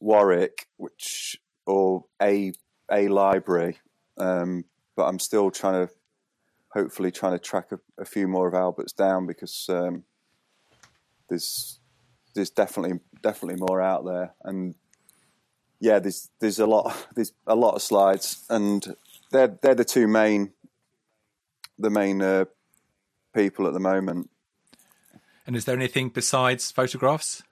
[0.00, 2.52] Warwick, which or a
[2.90, 3.78] a library,
[4.16, 4.64] um,
[4.96, 5.92] but I'm still trying to,
[6.72, 10.04] hopefully, trying to track a, a few more of Albert's down because um,
[11.28, 11.80] there's
[12.34, 14.74] there's definitely definitely more out there, and
[15.80, 18.94] yeah, there's there's a lot there's a lot of slides, and
[19.30, 20.52] they're they're the two main
[21.78, 22.44] the main uh,
[23.34, 24.30] people at the moment.
[25.46, 27.42] And is there anything besides photographs?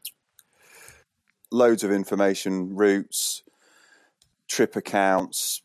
[1.50, 3.42] loads of information, routes,
[4.48, 5.62] trip accounts,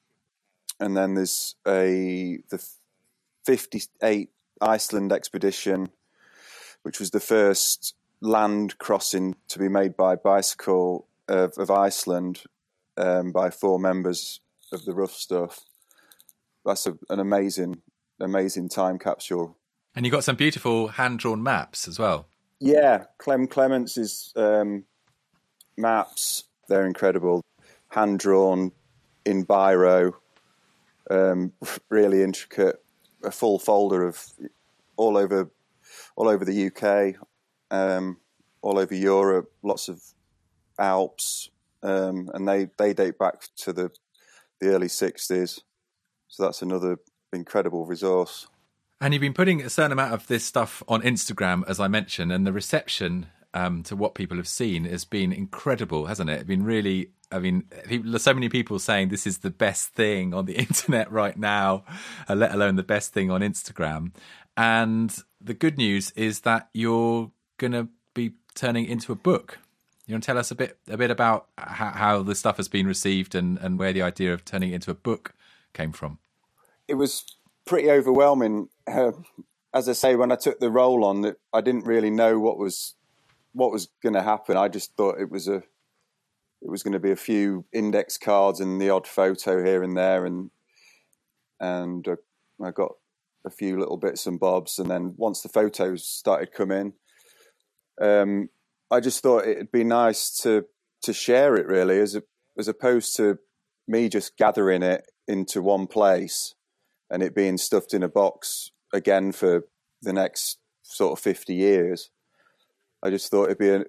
[0.80, 2.66] and then there's a the
[3.46, 4.30] 58
[4.62, 5.90] Iceland expedition,
[6.84, 12.44] which was the first land crossing to be made by bicycle of, of Iceland
[12.98, 14.40] um, by four members
[14.72, 15.62] of the Rough Stuff.
[16.66, 17.82] That's a, an amazing,
[18.20, 19.58] amazing time capsule.
[19.96, 22.28] And you got some beautiful hand drawn maps as well.
[22.60, 24.86] Yeah, Clem Clements' um,
[25.78, 27.42] maps, they're incredible.
[27.90, 28.72] Hand drawn
[29.26, 30.14] in biro,
[31.10, 31.52] um,
[31.90, 32.78] really intricate.
[33.24, 34.22] A full folder of
[34.98, 35.50] all over,
[36.16, 37.16] all over the UK,
[37.72, 38.18] um,
[38.62, 39.52] all over Europe.
[39.62, 40.02] Lots of
[40.78, 41.50] Alps,
[41.84, 43.92] um, and they they date back to the
[44.60, 45.62] the early '60s.
[46.34, 46.98] So that's another
[47.32, 48.48] incredible resource.
[49.00, 52.32] And you've been putting a certain amount of this stuff on Instagram, as I mentioned,
[52.32, 56.34] and the reception um, to what people have seen has been incredible, hasn't it?
[56.34, 57.12] It's been really.
[57.32, 61.12] I mean, people, so many people saying this is the best thing on the internet
[61.12, 61.84] right now,
[62.28, 64.12] uh, let alone the best thing on Instagram.
[64.58, 69.60] And the good news is that you're going to be turning into a book.
[70.08, 72.68] You want to tell us a bit a bit about how, how the stuff has
[72.68, 75.36] been received and, and where the idea of turning it into a book
[75.74, 76.20] came from?
[76.88, 77.26] It was
[77.66, 78.70] pretty overwhelming.
[78.88, 79.12] Uh,
[79.74, 82.96] as I say, when I took the role on, I didn't really know what was
[83.54, 84.58] what was going to happen.
[84.58, 85.64] I just thought it was a
[86.62, 89.98] it was going to be a few index cards and the odd photo here and
[89.98, 90.52] there, and
[91.60, 92.16] and uh,
[92.64, 92.94] I got
[93.46, 94.80] a few little bits and bobs.
[94.80, 96.94] And then once the photos started coming,
[98.00, 98.50] um,
[98.90, 100.66] I just thought it'd be nice to
[101.04, 102.24] to share it really, as a,
[102.58, 103.40] as opposed to
[103.88, 106.56] me just gathering it into one place
[107.10, 109.64] and it being stuffed in a box again for
[110.02, 112.10] the next sort of 50 years.
[113.04, 113.80] I just thought it'd be a,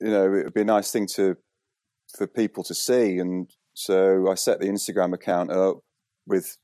[0.00, 1.36] you know, it'd be a nice thing to,
[2.16, 3.18] for people to see.
[3.18, 5.78] And so I set the Instagram account up
[6.26, 6.56] with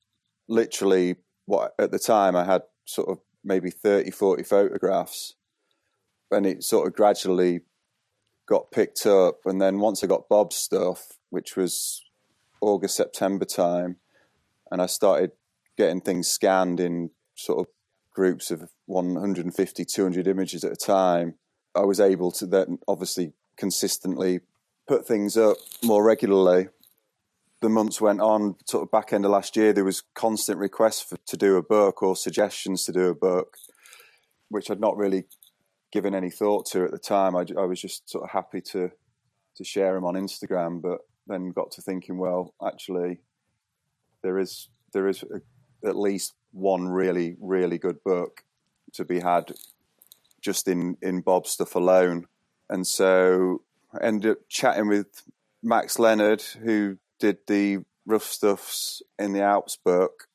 [0.48, 1.16] literally
[1.46, 5.34] what at the time I had sort of maybe 30, 40 photographs.
[6.30, 7.60] And it sort of gradually
[8.48, 9.40] got picked up.
[9.44, 12.02] And then once I got Bob's stuff, which was
[12.60, 13.96] August, September time,
[14.70, 15.32] and I started
[15.76, 17.66] getting things scanned in sort of
[18.12, 21.34] groups of 150, 200 images at a time.
[21.74, 24.40] I was able to then obviously consistently
[24.88, 26.68] put things up more regularly.
[27.60, 31.02] The months went on, sort of back end of last year, there was constant requests
[31.02, 33.56] for, to do a book or suggestions to do a book,
[34.48, 35.24] which I'd not really
[35.92, 37.36] given any thought to at the time.
[37.36, 38.90] I, I was just sort of happy to
[39.56, 43.20] to share them on Instagram, but then got to thinking, well, actually,
[44.22, 45.40] there is there is a,
[45.88, 48.42] at least one really really good book
[48.92, 49.52] to be had
[50.40, 52.26] just in in Bob stuff alone,
[52.68, 55.22] and so I ended up chatting with
[55.62, 60.28] Max Leonard, who did the rough stuffs in the Alps book,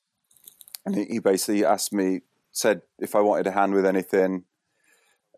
[0.85, 2.21] and he, basically asked me,
[2.51, 4.43] said if I wanted a hand with anything,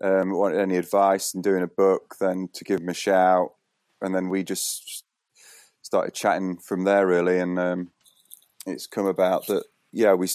[0.02, 3.53] um, wanted any advice in doing a book, then to give him a shout,
[4.02, 5.06] and then we just
[5.82, 7.91] started chatting from there really, and um,
[8.68, 10.27] it's come about that yeah we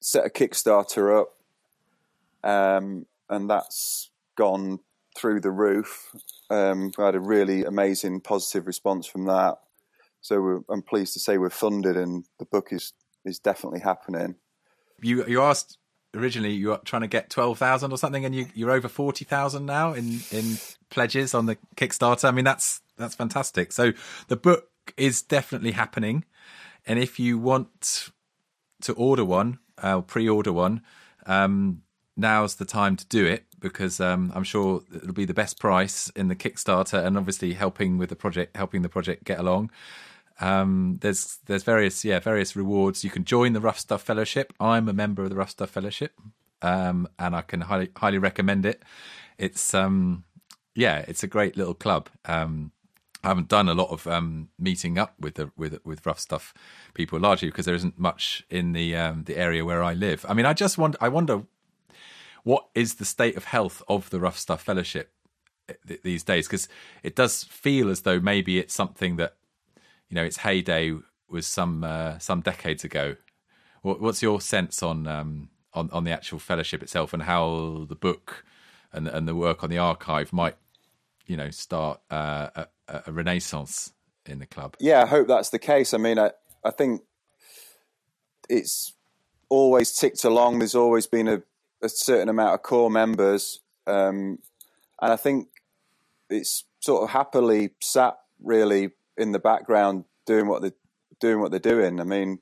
[0.00, 1.34] set a Kickstarter up,
[2.48, 4.80] um, and that's gone
[5.16, 6.14] through the roof.
[6.50, 9.58] Um, we had a really amazing positive response from that.
[10.20, 12.92] So I'm pleased to say we're funded, and the book is
[13.24, 14.36] is definitely happening.
[15.00, 15.78] You you asked
[16.14, 19.24] originally you were trying to get twelve thousand or something, and you you're over forty
[19.24, 20.58] thousand now in in
[20.90, 22.28] pledges on the Kickstarter.
[22.28, 23.72] I mean that's that's fantastic.
[23.72, 23.92] So
[24.28, 26.24] the book is definitely happening.
[26.86, 28.10] And if you want
[28.82, 30.82] to order one, uh, pre-order one,
[31.26, 31.82] um,
[32.16, 36.10] now's the time to do it because um, I'm sure it'll be the best price
[36.10, 39.70] in the Kickstarter, and obviously helping with the project, helping the project get along.
[40.40, 43.02] Um, there's there's various yeah various rewards.
[43.02, 44.52] You can join the Rough Stuff Fellowship.
[44.60, 46.12] I'm a member of the Rough Stuff Fellowship,
[46.62, 48.82] um, and I can highly highly recommend it.
[49.38, 50.24] It's um
[50.74, 52.10] yeah, it's a great little club.
[52.26, 52.70] Um,
[53.26, 56.54] I haven't done a lot of um, meeting up with the with with rough stuff
[56.94, 60.24] people, largely because there isn't much in the um, the area where I live.
[60.28, 61.42] I mean, I just wonder, I wonder
[62.44, 65.10] what is the state of health of the rough stuff fellowship
[65.88, 66.68] th- these days because
[67.02, 69.34] it does feel as though maybe it's something that
[70.08, 70.94] you know its heyday
[71.28, 73.16] was some uh, some decades ago.
[73.82, 77.96] What, what's your sense on um, on on the actual fellowship itself and how the
[77.96, 78.44] book
[78.92, 80.54] and and the work on the archive might
[81.26, 83.92] you know start uh, a, a, renaissance
[84.26, 84.76] in the club.
[84.78, 85.94] Yeah, I hope that's the case.
[85.94, 86.30] I mean, I
[86.64, 87.02] I think
[88.48, 88.94] it's
[89.48, 90.58] always ticked along.
[90.58, 91.42] There's always been a,
[91.82, 94.38] a certain amount of core members, um,
[95.00, 95.48] and I think
[96.30, 100.72] it's sort of happily sat really in the background doing what they
[101.20, 102.00] doing what they're doing.
[102.00, 102.40] I mean,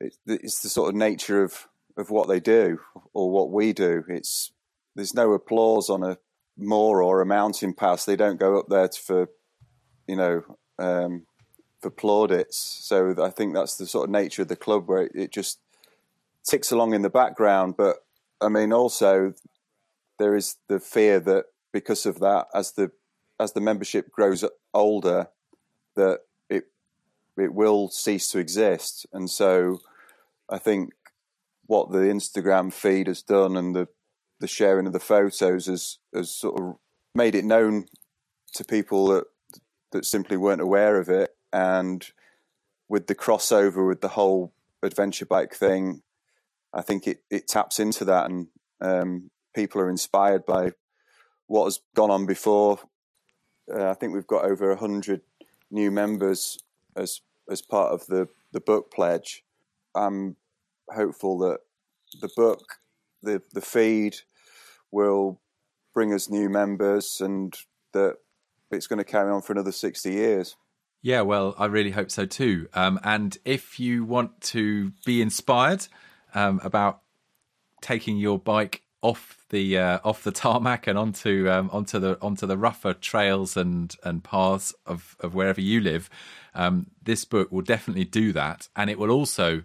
[0.00, 2.80] it's, it's the sort of nature of of what they do
[3.12, 4.04] or what we do.
[4.08, 4.52] It's
[4.94, 6.18] there's no applause on a
[6.56, 8.04] moor or a mountain pass.
[8.04, 9.28] They don't go up there for
[10.06, 10.42] you know
[10.78, 11.26] um,
[11.80, 12.56] for plaudits.
[12.56, 15.58] So I think that's the sort of nature of the club where it just
[16.44, 17.76] ticks along in the background.
[17.76, 17.96] But
[18.40, 19.34] I mean, also
[20.18, 22.90] there is the fear that because of that, as the
[23.40, 25.28] as the membership grows older,
[25.96, 26.64] that it
[27.36, 29.06] it will cease to exist.
[29.12, 29.80] And so
[30.48, 30.92] I think
[31.66, 33.88] what the Instagram feed has done and the
[34.42, 36.76] the sharing of the photos has has sort of
[37.14, 37.86] made it known
[38.52, 39.24] to people that
[39.92, 41.30] that simply weren't aware of it.
[41.52, 42.04] And
[42.88, 44.52] with the crossover with the whole
[44.82, 46.02] adventure bike thing,
[46.74, 48.48] I think it, it taps into that, and
[48.80, 50.72] um, people are inspired by
[51.46, 52.80] what has gone on before.
[53.72, 55.20] Uh, I think we've got over hundred
[55.70, 56.58] new members
[56.96, 59.44] as as part of the the book pledge.
[59.94, 60.36] I'm
[60.90, 61.60] hopeful that
[62.20, 62.80] the book,
[63.22, 64.16] the the feed,
[64.92, 65.40] will
[65.94, 67.54] bring us new members, and
[67.92, 68.18] that
[68.70, 70.56] it's going to carry on for another sixty years.
[71.02, 72.68] Yeah, well, I really hope so too.
[72.74, 75.88] Um, and if you want to be inspired
[76.32, 77.00] um, about
[77.80, 82.46] taking your bike off the uh, off the tarmac and onto um, onto the onto
[82.46, 86.08] the rougher trails and and paths of of wherever you live,
[86.54, 89.64] um, this book will definitely do that, and it will also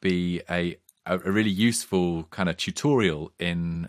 [0.00, 3.88] be a a really useful kind of tutorial in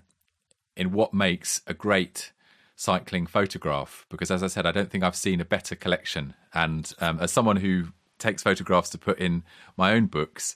[0.78, 2.32] in what makes a great
[2.76, 6.34] cycling photograph because as i said i don't think i've seen a better collection.
[6.54, 7.90] And um, as someone who
[8.20, 9.44] takes photographs to put in
[9.76, 10.56] my own books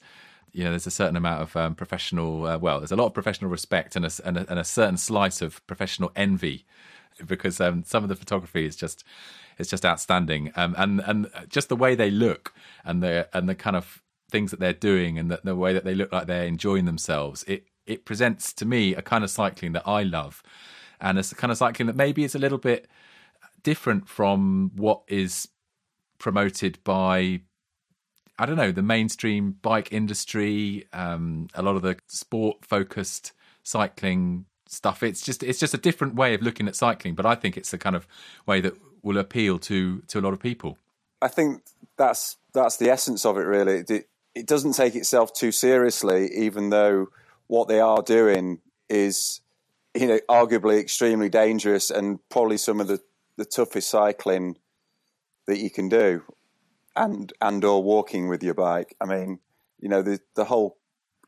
[0.52, 3.14] you know there's a certain amount of um, professional uh, well there's a lot of
[3.14, 6.65] professional respect and a, and a, and a certain slice of professional envy
[7.26, 9.03] because um, some of the photography is just
[9.57, 10.52] it's just outstanding.
[10.56, 12.53] Um, and and just the way they look
[12.84, 15.84] and the and the kind of things that they're doing and the, the way that
[15.84, 19.73] they look like they're enjoying themselves it it presents to me a kind of cycling
[19.73, 20.41] that I love
[21.01, 22.88] and it's the kind of cycling that maybe is a little bit
[23.63, 25.47] different from what is
[26.19, 27.41] promoted by
[28.39, 34.45] I don't know the mainstream bike industry, um, a lot of the sport focused cycling
[34.68, 35.03] stuff.
[35.03, 37.72] It's just it's just a different way of looking at cycling, but I think it's
[37.72, 38.07] the kind of
[38.45, 38.73] way that
[39.03, 40.77] will appeal to to a lot of people.
[41.22, 41.63] I think
[41.97, 43.41] that's that's the essence of it.
[43.41, 47.09] Really, it, it doesn't take itself too seriously, even though
[47.51, 48.59] what they are doing
[48.89, 49.41] is
[49.93, 53.01] you know, arguably extremely dangerous and probably some of the,
[53.35, 54.57] the toughest cycling
[55.47, 56.23] that you can do,
[56.95, 58.95] and and or walking with your bike.
[59.01, 59.39] I mean,
[59.81, 60.77] you know, the the whole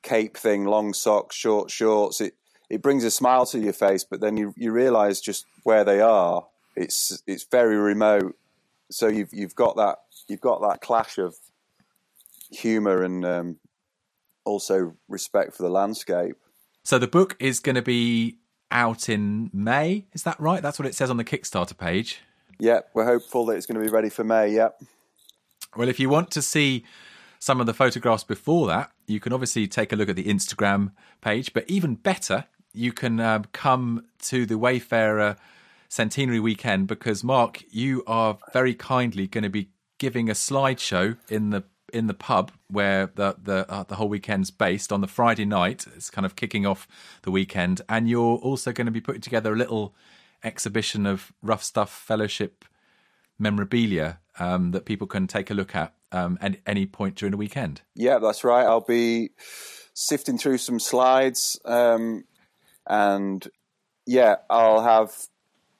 [0.01, 2.21] cape thing, long socks, short shorts.
[2.21, 2.35] It
[2.69, 5.99] it brings a smile to your face, but then you you realise just where they
[5.99, 6.47] are.
[6.77, 8.37] It's it's very remote,
[8.89, 9.97] so you've you've got that
[10.29, 11.35] you've got that clash of
[12.49, 13.59] humour and um,
[14.45, 16.35] also respect for the landscape.
[16.83, 18.37] So the book is going to be
[18.71, 20.05] out in May.
[20.13, 20.61] Is that right?
[20.61, 22.19] That's what it says on the Kickstarter page.
[22.59, 24.49] Yep, we're hopeful that it's going to be ready for May.
[24.49, 24.81] Yep.
[25.75, 26.83] Well, if you want to see
[27.39, 30.91] some of the photographs before that, you can obviously take a look at the Instagram
[31.21, 31.53] page.
[31.53, 35.35] But even better, you can um, come to the Wayfarer
[35.89, 41.51] Centenary Weekend because, Mark, you are very kindly going to be giving a slideshow in
[41.51, 41.63] the
[41.93, 45.85] in the pub where the the uh, the whole weekend's based on the Friday night.
[45.95, 46.87] It's kind of kicking off
[47.21, 49.95] the weekend, and you're also going to be putting together a little
[50.43, 52.65] exhibition of rough stuff fellowship
[53.39, 57.37] memorabilia um, that people can take a look at um, at any point during the
[57.37, 57.81] weekend.
[57.95, 58.65] Yeah, that's right.
[58.65, 59.31] I'll be
[59.93, 62.25] sifting through some slides, um,
[62.87, 63.47] and
[64.05, 65.11] yeah, I'll have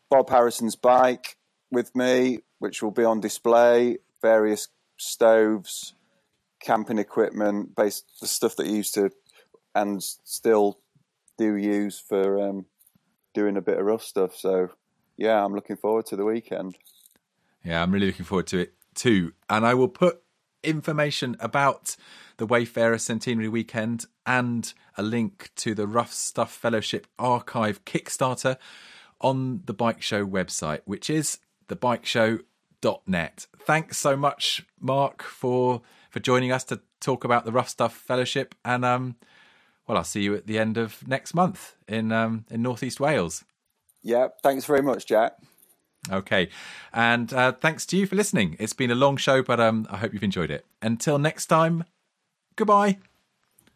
[0.10, 1.38] Bob Harrison's bike
[1.72, 3.98] with me, which will be on display.
[4.22, 5.96] Various stoves,
[6.64, 9.12] camping equipment, based the stuff that you used to
[9.76, 10.80] and still
[11.38, 12.66] do use for um,
[13.34, 14.36] doing a bit of rough stuff.
[14.36, 14.70] So
[15.18, 16.78] yeah, I'm looking forward to the weekend.
[17.64, 19.34] Yeah, I'm really looking forward to it too.
[19.50, 20.22] And I will put
[20.64, 21.96] information about
[22.38, 28.58] the Wayfarer Centenary Weekend and a link to the Rough Stuff Fellowship Archive Kickstarter
[29.22, 33.48] on the Bike Show website, which is thebikeshow.net.
[33.60, 35.82] Thanks so much, Mark, for
[36.14, 38.54] for joining us to talk about the Rough Stuff Fellowship.
[38.64, 39.16] And um,
[39.88, 43.44] well, I'll see you at the end of next month in um, in Northeast Wales.
[44.04, 45.34] Yeah, thanks very much, Jack.
[46.12, 46.50] Okay,
[46.94, 48.56] and uh, thanks to you for listening.
[48.60, 50.66] It's been a long show, but um, I hope you've enjoyed it.
[50.82, 51.86] Until next time,
[52.56, 53.00] goodbye.